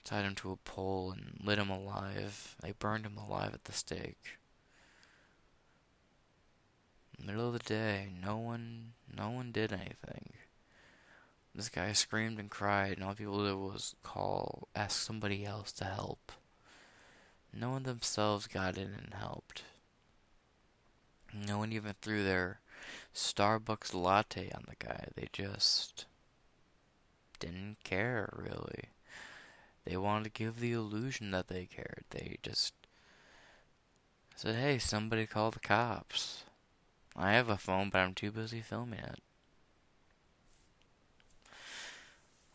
[0.03, 2.55] tied him to a pole, and lit him alive.
[2.61, 4.37] They burned him alive at the stake.
[7.17, 10.33] In the middle of the day, no one, no one did anything.
[11.55, 15.85] This guy screamed and cried, and all people did was call, ask somebody else to
[15.85, 16.31] help.
[17.53, 19.63] No one themselves got in and helped.
[21.33, 22.59] No one even threw their
[23.13, 25.07] Starbucks latte on the guy.
[25.15, 26.05] They just
[27.43, 28.89] didn't care, really.
[29.85, 32.05] They wanted to give the illusion that they cared.
[32.09, 32.73] They just
[34.35, 36.45] said, hey, somebody call the cops.
[37.15, 39.19] I have a phone, but I'm too busy filming it.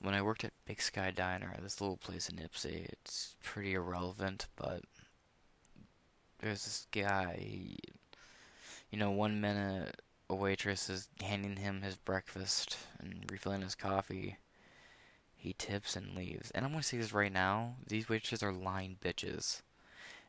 [0.01, 4.47] When I worked at Big Sky Diner, this little place in Ypsi, it's pretty irrelevant,
[4.57, 4.83] but
[6.39, 7.79] there's this guy, he,
[8.91, 14.39] you know, one minute a waitress is handing him his breakfast and refilling his coffee
[15.39, 16.51] he tips and leaves.
[16.51, 17.77] And I'm going to say this right now.
[17.87, 19.63] These witches are lying bitches.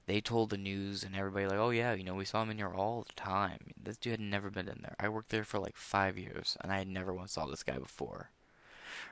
[0.05, 2.57] They told the news and everybody like, oh yeah, you know, we saw him in
[2.57, 3.73] here all the time.
[3.81, 4.95] This dude had never been in there.
[4.99, 7.77] I worked there for like five years and I had never once saw this guy
[7.77, 8.29] before.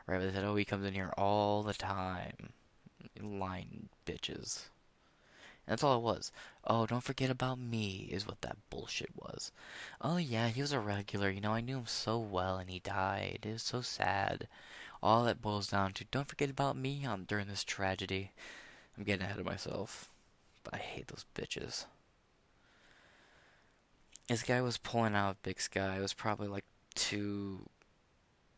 [0.06, 0.20] Right?
[0.20, 2.54] But they said, oh, he comes in here all the time.
[3.22, 4.66] Lying bitches.
[5.68, 6.32] That's all it was.
[6.64, 9.52] Oh, don't forget about me, is what that bullshit was.
[10.00, 11.30] Oh, yeah, he was a regular.
[11.30, 13.40] You know, I knew him so well and he died.
[13.44, 14.48] It was so sad
[15.02, 18.32] all that boils down to don't forget about me on during this tragedy.
[18.98, 20.10] I'm getting ahead of myself,
[20.64, 21.86] but I hate those bitches.
[24.28, 25.98] This guy was pulling out of Big Sky.
[25.98, 27.70] It was probably like two.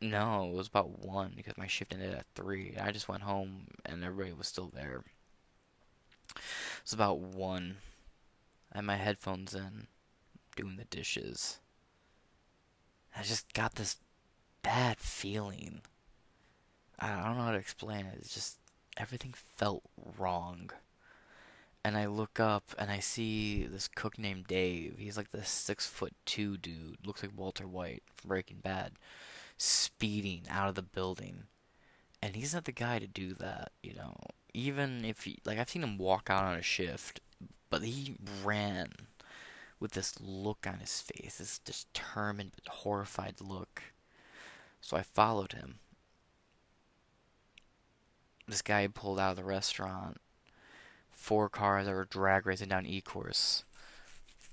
[0.02, 2.76] No, it was about one because my shift ended at three.
[2.82, 5.04] I just went home and everybody was still there.
[6.36, 6.42] It
[6.84, 7.78] was about one.
[8.74, 9.88] I had my headphones in,
[10.56, 11.60] doing the dishes.
[13.16, 13.98] I just got this
[14.62, 15.82] bad feeling
[17.00, 18.18] I don't know how to explain it.
[18.20, 18.58] It's just
[18.98, 19.84] everything felt
[20.18, 20.72] wrong.
[21.84, 24.96] and I look up and I see this cook named Dave.
[24.98, 28.94] He's like this six foot two dude, looks like Walter White from Breaking Bad,
[29.58, 31.44] speeding out of the building.
[32.22, 34.16] And he's not the guy to do that, you know.
[34.54, 37.22] Even if he, like, I've seen him walk out on a shift,
[37.70, 38.92] but he ran
[39.80, 43.84] with this look on his face, this determined but horrified look.
[44.82, 45.80] So I followed him.
[48.50, 50.18] This guy pulled out of the restaurant
[51.12, 53.64] four cars that were drag racing down E course.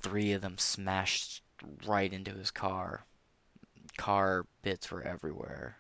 [0.03, 1.43] Three of them smashed
[1.87, 3.07] right into his car.
[3.97, 5.79] Car bits were everywhere.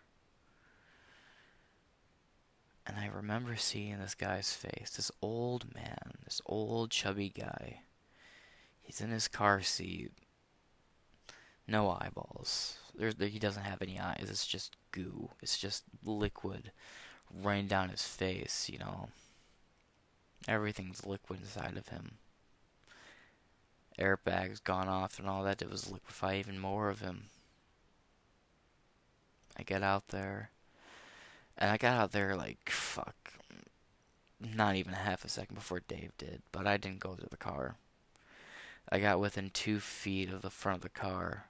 [2.86, 7.80] And I remember seeing this guy's face, this old man, this old chubby guy.
[8.80, 10.12] He's in his car seat.
[11.68, 12.78] No eyeballs.
[12.94, 14.28] There's, he doesn't have any eyes.
[14.30, 15.28] It's just goo.
[15.42, 16.70] It's just liquid
[17.42, 19.08] running down his face, you know.
[20.48, 22.12] Everything's liquid inside of him.
[23.98, 27.24] Airbags gone off and all that did was liquefy even more of him.
[29.58, 30.50] I get out there.
[31.56, 33.32] And I got out there like, fuck.
[34.38, 37.76] Not even half a second before Dave did, but I didn't go to the car.
[38.90, 41.46] I got within two feet of the front of the car,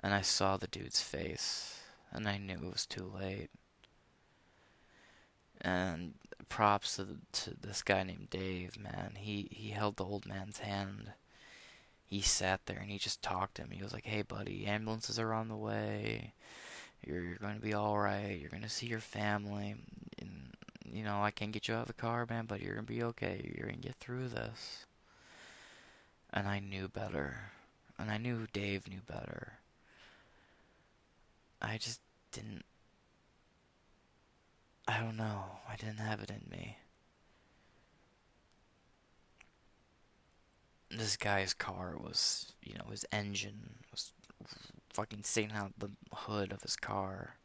[0.00, 1.80] and I saw the dude's face,
[2.12, 3.48] and I knew it was too late.
[5.60, 6.14] And
[6.48, 9.12] props to, to this guy named Dave, man.
[9.16, 11.12] He he held the old man's hand.
[12.06, 13.70] He sat there and he just talked to him.
[13.70, 16.32] He was like, "Hey, buddy, ambulances are on the way.
[17.04, 18.38] You're you're going to be all right.
[18.40, 19.76] You're going to see your family.
[20.18, 20.54] And
[20.90, 22.92] you know, I can't get you out of the car, man, but you're going to
[22.92, 23.52] be okay.
[23.56, 24.86] You're going to get through this."
[26.32, 27.52] And I knew better.
[27.98, 29.54] And I knew Dave knew better.
[31.60, 32.00] I just
[32.32, 32.64] didn't
[34.88, 35.44] Oh, I don't know.
[35.68, 36.78] I didn't have it in me.
[40.90, 44.12] This guy's car was, you know, his engine was
[44.92, 47.36] fucking sticking out the hood of his car.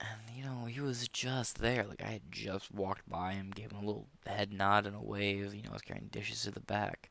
[0.00, 1.84] And, you know, he was just there.
[1.84, 5.00] Like, I had just walked by him, gave him a little head nod and a
[5.00, 5.54] wave.
[5.54, 7.10] You know, I was carrying dishes to the back.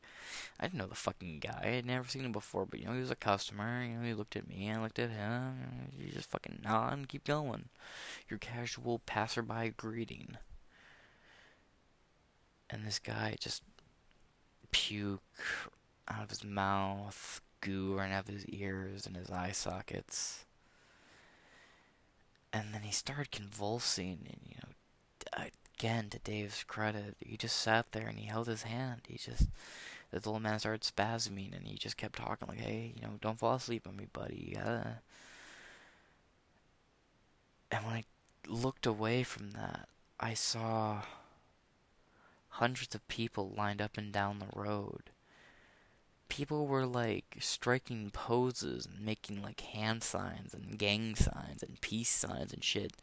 [0.58, 1.60] I didn't know the fucking guy.
[1.62, 3.84] I had never seen him before, but, you know, he was a customer.
[3.84, 5.54] You know, he looked at me, I looked at him.
[5.96, 7.68] You just fucking nod and keep going.
[8.28, 10.36] Your casual passerby greeting.
[12.68, 13.62] And this guy just
[14.72, 15.22] puke
[16.08, 20.44] out of his mouth, goo running out of his ears and his eye sockets
[22.52, 25.48] and then he started convulsing and you know uh,
[25.78, 29.02] again to dave's credit he just sat there and he held his hand.
[29.08, 29.48] He just
[30.10, 33.38] the little man started spasming and he just kept talking like hey you know don't
[33.38, 35.00] fall asleep on me buddy you gotta
[37.70, 38.04] and when i
[38.48, 39.88] looked away from that
[40.18, 41.02] i saw
[42.54, 45.10] hundreds of people lined up and down the road
[46.30, 52.08] people were like striking poses and making like hand signs and gang signs and peace
[52.08, 52.94] signs and shit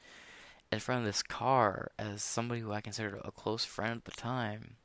[0.72, 4.20] in front of this car as somebody who I considered a close friend at the
[4.20, 4.78] time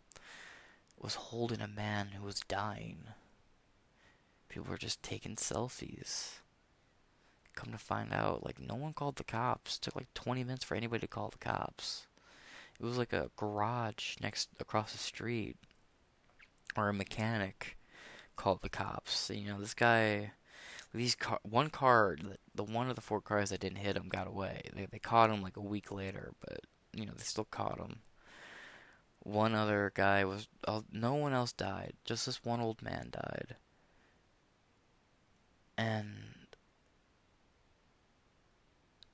[1.00, 2.98] was holding a man who was dying.
[4.48, 6.40] People were just taking selfies.
[7.54, 9.76] Come to find out, like, no one called the cops.
[9.76, 12.06] It took like 20 minutes for anybody to call the cops.
[12.78, 15.56] It was like a garage next across the street
[16.76, 17.76] or a mechanic
[18.36, 19.30] called the cops.
[19.30, 20.32] You know, this guy,
[20.94, 22.16] these car, one car,
[22.54, 24.62] the, one of the four cars that didn't hit him got away.
[24.74, 26.60] They they caught him like a week later, but
[26.92, 28.00] you know they still caught him.
[29.24, 31.92] One other guy was, uh, no one else died.
[32.04, 33.54] Just this one old man died.
[35.78, 36.32] And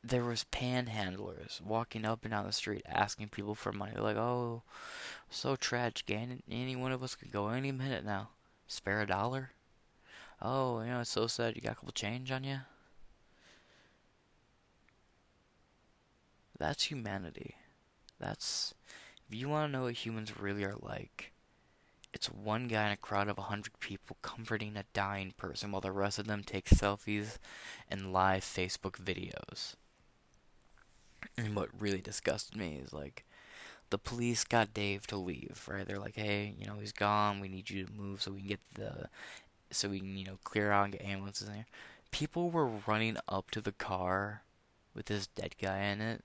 [0.02, 3.96] there was panhandlers walking up and down the street asking people for money.
[3.96, 4.62] Like, "Oh,
[5.28, 6.10] so tragic.
[6.10, 8.30] Any, any one of us could go any minute now."
[8.68, 9.52] Spare a dollar?
[10.40, 12.58] Oh, you know, it's so sad you got a couple change on you.
[16.58, 17.56] That's humanity.
[18.20, 18.74] That's.
[19.28, 21.32] If you want to know what humans really are like,
[22.14, 25.80] it's one guy in a crowd of a hundred people comforting a dying person while
[25.80, 27.38] the rest of them take selfies
[27.90, 29.74] and live Facebook videos.
[31.36, 33.24] And what really disgusted me is like,
[33.90, 35.86] the police got Dave to leave, right?
[35.86, 37.40] They're like, hey, you know, he's gone.
[37.40, 39.08] We need you to move so we can get the,
[39.70, 41.66] so we can, you know, clear out and get ambulances in there.
[42.10, 44.42] People were running up to the car
[44.94, 46.24] with this dead guy in it,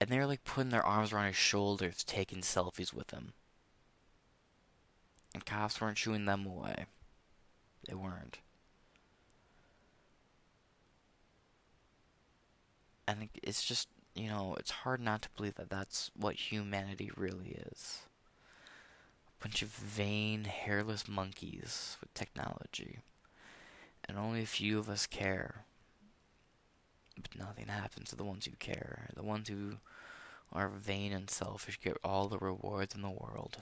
[0.00, 3.32] and they were like putting their arms around his shoulders, taking selfies with him.
[5.34, 6.86] And cops weren't shooing them away.
[7.86, 8.38] They weren't.
[13.06, 17.58] And it's just you know, it's hard not to believe that that's what humanity really
[17.70, 18.00] is.
[19.38, 23.00] A bunch of vain, hairless monkeys with technology.
[24.08, 25.64] And only a few of us care.
[27.20, 29.08] But nothing happens to the ones who care.
[29.14, 29.74] The ones who
[30.52, 33.58] are vain and selfish get all the rewards in the world.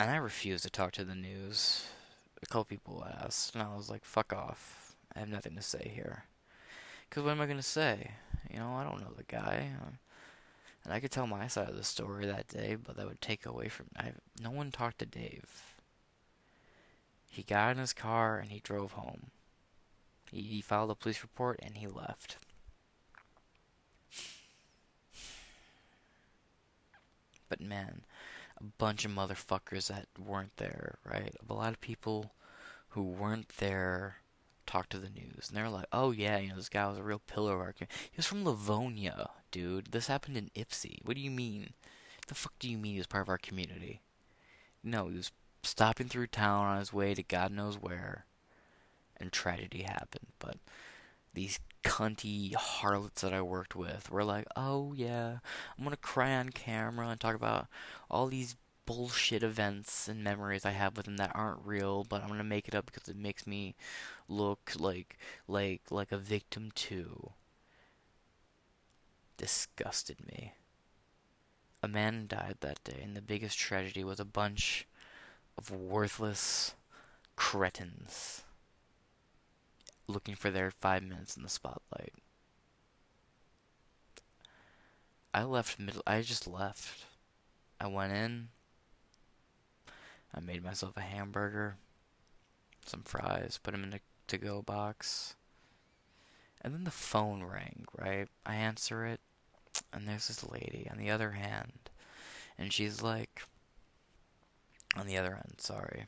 [0.00, 1.86] And I refuse to talk to the news.
[2.42, 4.94] A couple people asked, and I was like, fuck off.
[5.14, 6.24] I have nothing to say here.
[7.08, 8.12] Because what am I going to say?
[8.50, 9.70] You know, I don't know the guy.
[9.80, 9.98] Um,
[10.84, 13.44] and I could tell my side of the story that day, but that would take
[13.44, 13.86] away from.
[13.96, 15.74] I, no one talked to Dave.
[17.28, 19.30] He got in his car and he drove home.
[20.30, 22.36] He, he filed a police report and he left.
[27.48, 28.02] But man,
[28.58, 31.34] a bunch of motherfuckers that weren't there, right?
[31.48, 32.32] A lot of people
[32.90, 34.16] who weren't there
[34.66, 37.02] talked to the news, and they're like, "Oh yeah, you know, this guy was a
[37.02, 38.08] real pillar of our community.
[38.10, 39.92] He was from Livonia, dude.
[39.92, 40.98] This happened in Ypsi.
[41.04, 41.70] What do you mean?
[42.26, 44.00] the fuck do you mean he was part of our community?
[44.82, 45.32] No, he was
[45.62, 48.26] stopping through town on his way to God knows where,
[49.16, 50.28] and tragedy happened.
[50.38, 50.56] But
[51.34, 55.38] these cunty harlots that I worked with were like, oh yeah,
[55.76, 57.68] I'm gonna cry on camera and talk about
[58.10, 58.56] all these
[58.86, 62.68] bullshit events and memories I have with him that aren't real, but I'm gonna make
[62.68, 63.74] it up because it makes me
[64.28, 65.18] look like
[65.48, 67.32] like like a victim too.
[69.36, 70.54] Disgusted me.
[71.82, 74.86] A man died that day, and the biggest tragedy was a bunch
[75.58, 76.74] of worthless
[77.36, 78.44] cretins
[80.08, 82.14] looking for their five minutes in the spotlight.
[85.34, 86.02] I left middle.
[86.06, 87.04] I just left.
[87.80, 88.48] I went in.
[90.34, 91.76] I made myself a hamburger,
[92.84, 95.34] some fries, put them in a to-go box,
[96.60, 97.86] and then the phone rang.
[97.98, 99.20] Right, I answer it,
[99.92, 101.90] and there's this lady on the other hand,
[102.58, 103.42] and she's like,
[104.96, 106.06] on the other end, sorry.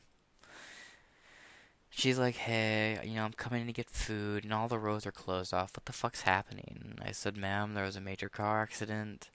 [1.91, 5.05] She's like, hey, you know, I'm coming in to get food, and all the roads
[5.05, 5.75] are closed off.
[5.75, 6.97] What the fuck's happening?
[7.03, 9.29] I said, ma'am, there was a major car accident.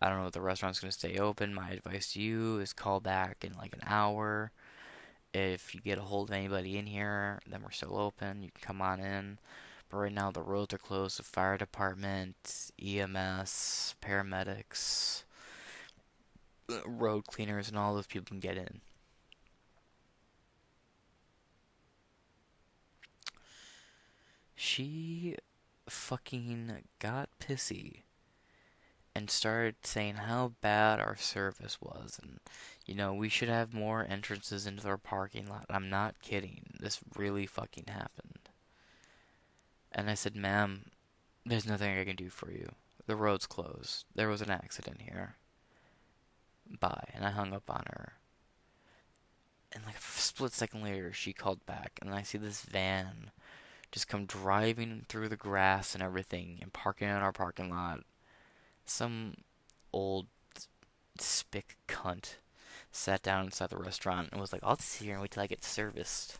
[0.00, 1.54] I don't know if the restaurant's going to stay open.
[1.54, 4.52] My advice to you is call back in like an hour.
[5.32, 8.42] If you get a hold of anybody in here, then we're still open.
[8.42, 9.38] You can come on in.
[9.88, 11.18] But right now, the roads are closed.
[11.18, 15.24] The fire department, EMS, paramedics,
[16.70, 18.80] uh, road cleaners, and all those people can get in.
[24.54, 25.36] She
[25.88, 28.00] fucking got pissy
[29.16, 32.38] and started saying how bad our service was and
[32.84, 35.64] you know we should have more entrances into our parking lot.
[35.70, 36.66] I'm not kidding.
[36.78, 38.50] This really fucking happened.
[39.90, 40.90] And i said ma'am
[41.46, 42.68] there's nothing i can do for you.
[43.06, 44.04] The road's closed.
[44.14, 45.36] There was an accident here.
[46.78, 47.08] Bye.
[47.14, 48.12] And i hung up on her.
[49.72, 53.30] And like a split second later she called back and i see this van
[53.92, 58.00] just come driving through the grass and everything and parking in our parking lot
[58.86, 59.34] some
[59.92, 60.26] old
[61.18, 62.36] spick cunt
[62.92, 65.46] sat down inside the restaurant and was like, I'll sit here and wait till I
[65.46, 66.38] get serviced.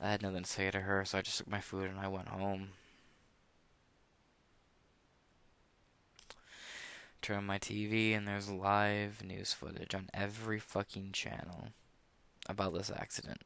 [0.00, 2.08] I had nothing to say to her, so I just took my food and I
[2.08, 2.68] went home.
[7.20, 11.68] Turn on my TV and there's live news footage on every fucking channel
[12.48, 13.42] about this accident.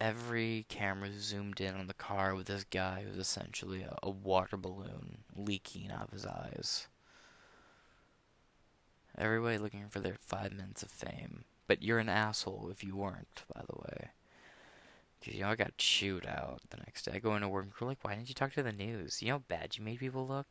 [0.00, 4.56] Every camera zoomed in on the car with this guy who's essentially a, a water
[4.56, 6.86] balloon leaking out of his eyes.
[9.18, 11.44] Everybody looking for their five minutes of fame.
[11.66, 14.08] But you're an asshole if you weren't, by the way.
[15.20, 17.12] Because, you know, I got chewed out the next day.
[17.14, 19.20] I go into work and we're like, why didn't you talk to the news?
[19.20, 20.48] You know how bad you made people look?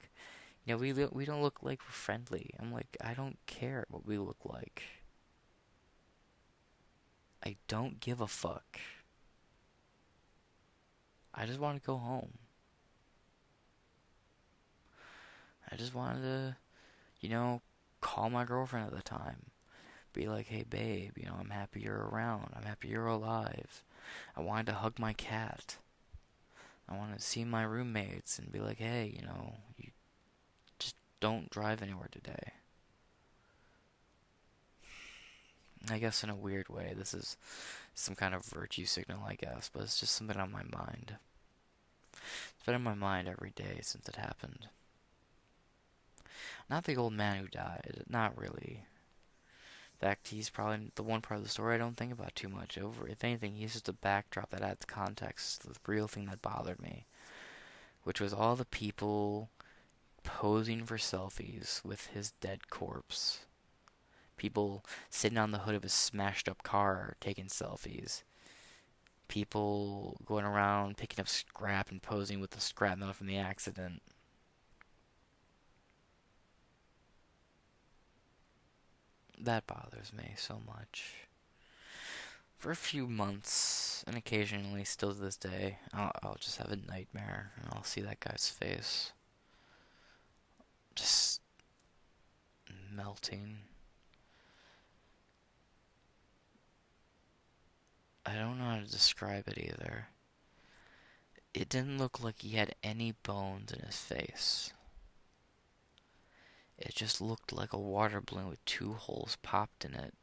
[0.64, 2.52] You know, we, we don't look like we're friendly.
[2.60, 4.84] I'm like, I don't care what we look like.
[7.44, 8.80] I don't give a fuck.
[11.34, 12.34] I just want to go home.
[15.72, 16.56] I just wanted to,
[17.22, 17.62] you know,
[18.02, 19.52] call my girlfriend at the time.
[20.14, 22.52] Be like, hey, babe, you know, I'm happy you're around.
[22.56, 23.84] I'm happy you're alive.
[24.36, 25.78] I wanted to hug my cat.
[26.88, 29.92] I wanted to see my roommates and be like, hey, you know, you
[30.80, 32.54] just don't drive anywhere today.
[35.90, 37.38] I guess in a weird way, this is
[37.96, 41.18] some kind of virtue signal, I guess, but it's just something on my mind.
[42.14, 44.68] It's been on my mind every day since it happened.
[46.70, 48.86] Not the old man who died, not really.
[49.94, 52.50] In fact, he's probably the one part of the story I don't think about too
[52.50, 53.08] much over.
[53.08, 56.82] If anything, he's just a backdrop that adds context to the real thing that bothered
[56.82, 57.06] me.
[58.04, 59.50] which was all the people
[60.24, 63.46] posing for selfies with his dead corpse.
[64.40, 68.24] People sitting on the hood of a smashed up car taking selfies.
[69.28, 74.02] People going around picking up scrap and posing with the scrap metal from the accident.
[79.38, 81.16] That bothers me so much.
[82.58, 86.78] For a few months, and occasionally, still to this day, I'll, I'll just have a
[86.78, 89.12] nightmare and I'll see that guy's face.
[90.96, 91.42] Just
[92.96, 93.58] melting.
[98.30, 100.10] I don't know how to describe it either.
[101.52, 104.72] It didn't look like he had any bones in his face.
[106.78, 110.14] It just looked like a water balloon with two holes popped in it.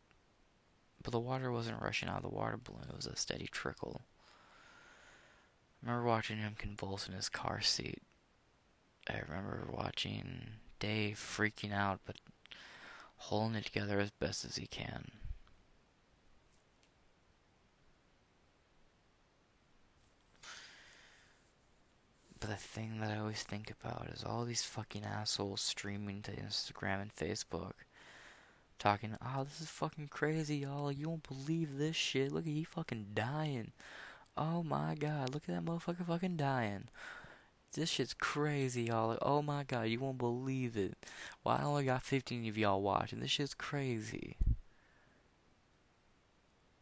[1.03, 4.03] But the water wasn't rushing out of the water balloon, it was a steady trickle.
[5.83, 8.03] I remember watching him convulse in his car seat.
[9.11, 10.47] I remember watching
[10.79, 12.19] Dave freaking out, but
[13.17, 15.11] holding it together as best as he can.
[22.39, 26.33] But the thing that I always think about is all these fucking assholes streaming to
[26.33, 27.73] Instagram and Facebook.
[28.79, 30.93] Talking, oh, this is fucking crazy, y'all.
[30.93, 32.31] You won't believe this shit.
[32.33, 33.73] Look at he fucking dying.
[34.37, 36.89] Oh my god, look at that motherfucker fucking dying.
[37.73, 39.09] This shit's crazy, y'all.
[39.09, 40.95] Like, oh my god, you won't believe it.
[41.43, 43.21] Well, I only got 15 of y'all watching.
[43.21, 44.37] This shit's crazy.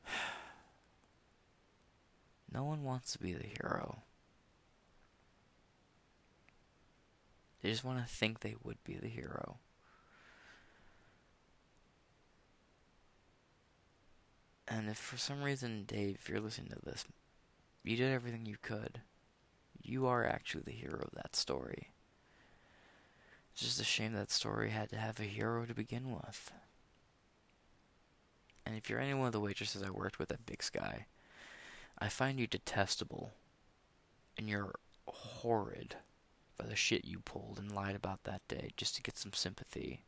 [2.52, 3.98] no one wants to be the hero.
[7.64, 9.56] They just want to think they would be the hero.
[14.68, 17.06] And if for some reason, Dave, if you're listening to this,
[17.82, 19.00] you did everything you could,
[19.82, 21.88] you are actually the hero of that story.
[23.54, 26.52] It's just a shame that story had to have a hero to begin with.
[28.66, 31.06] And if you're any one of the waitresses I worked with at Big Sky,
[31.98, 33.32] I find you detestable.
[34.36, 34.74] And you're
[35.06, 35.96] horrid
[36.56, 40.02] for the shit you pulled and lied about that day just to get some sympathy.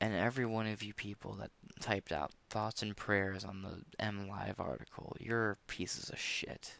[0.00, 4.58] And every one of you people that typed out thoughts and prayers on the MLive
[4.58, 6.74] article, you're pieces of shit.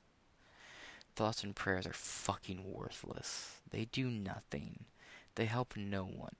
[1.14, 3.60] Thoughts and prayers are fucking worthless.
[3.70, 4.86] They do nothing.
[5.36, 6.34] They help no one.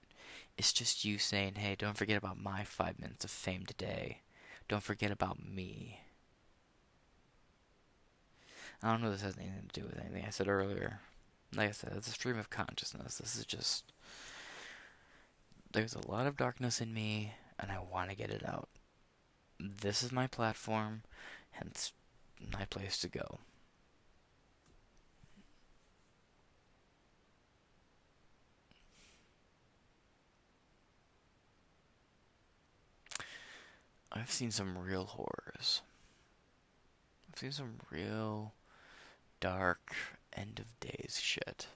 [0.57, 4.21] It's just you saying, hey, don't forget about my five minutes of fame today.
[4.67, 6.01] Don't forget about me.
[8.83, 10.99] I don't know if this has anything to do with anything I said earlier.
[11.55, 13.17] Like I said, it's a stream of consciousness.
[13.17, 13.91] This is just.
[15.71, 18.69] There's a lot of darkness in me, and I want to get it out.
[19.59, 21.03] This is my platform,
[21.51, 21.93] hence
[22.53, 23.39] my place to go.
[34.11, 35.81] I've seen some real horrors.
[37.29, 38.53] I've seen some real
[39.45, 39.93] dark
[40.33, 41.67] end of days shit.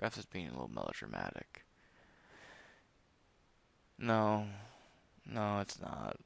[0.00, 1.64] Refs is being a little melodramatic.
[3.98, 4.46] No,
[5.26, 6.18] no, it's not.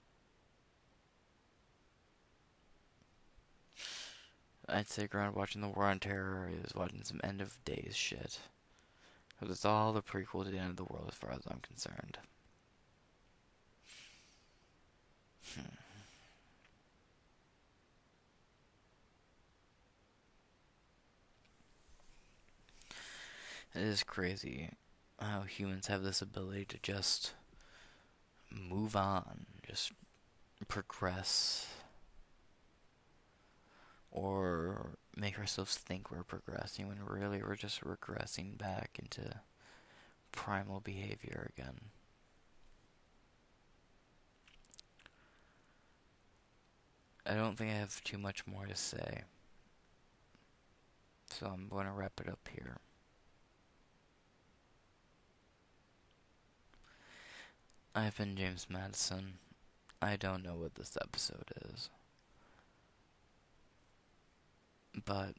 [4.68, 8.40] I'd say around watching the War on Terror is watching some end of days shit.
[9.30, 11.60] Because it's all the prequel to the end of the world as far as I'm
[11.60, 12.18] concerned.
[15.55, 15.77] Hmm.
[23.74, 24.70] It is crazy
[25.20, 27.35] how humans have this ability to just
[28.51, 29.93] move on, just
[30.69, 31.66] progress,
[34.11, 39.40] or make ourselves think we're progressing when really we're just regressing back into
[40.32, 41.78] primal behavior again.
[47.27, 49.24] I don't think I have too much more to say.
[51.31, 52.78] So I'm going to wrap it up here.
[57.99, 59.39] I've been James Madison.
[60.01, 61.91] I don't know what this episode is.
[65.05, 65.35] But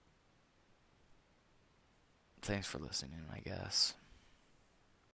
[2.41, 3.93] thanks for listening, I guess.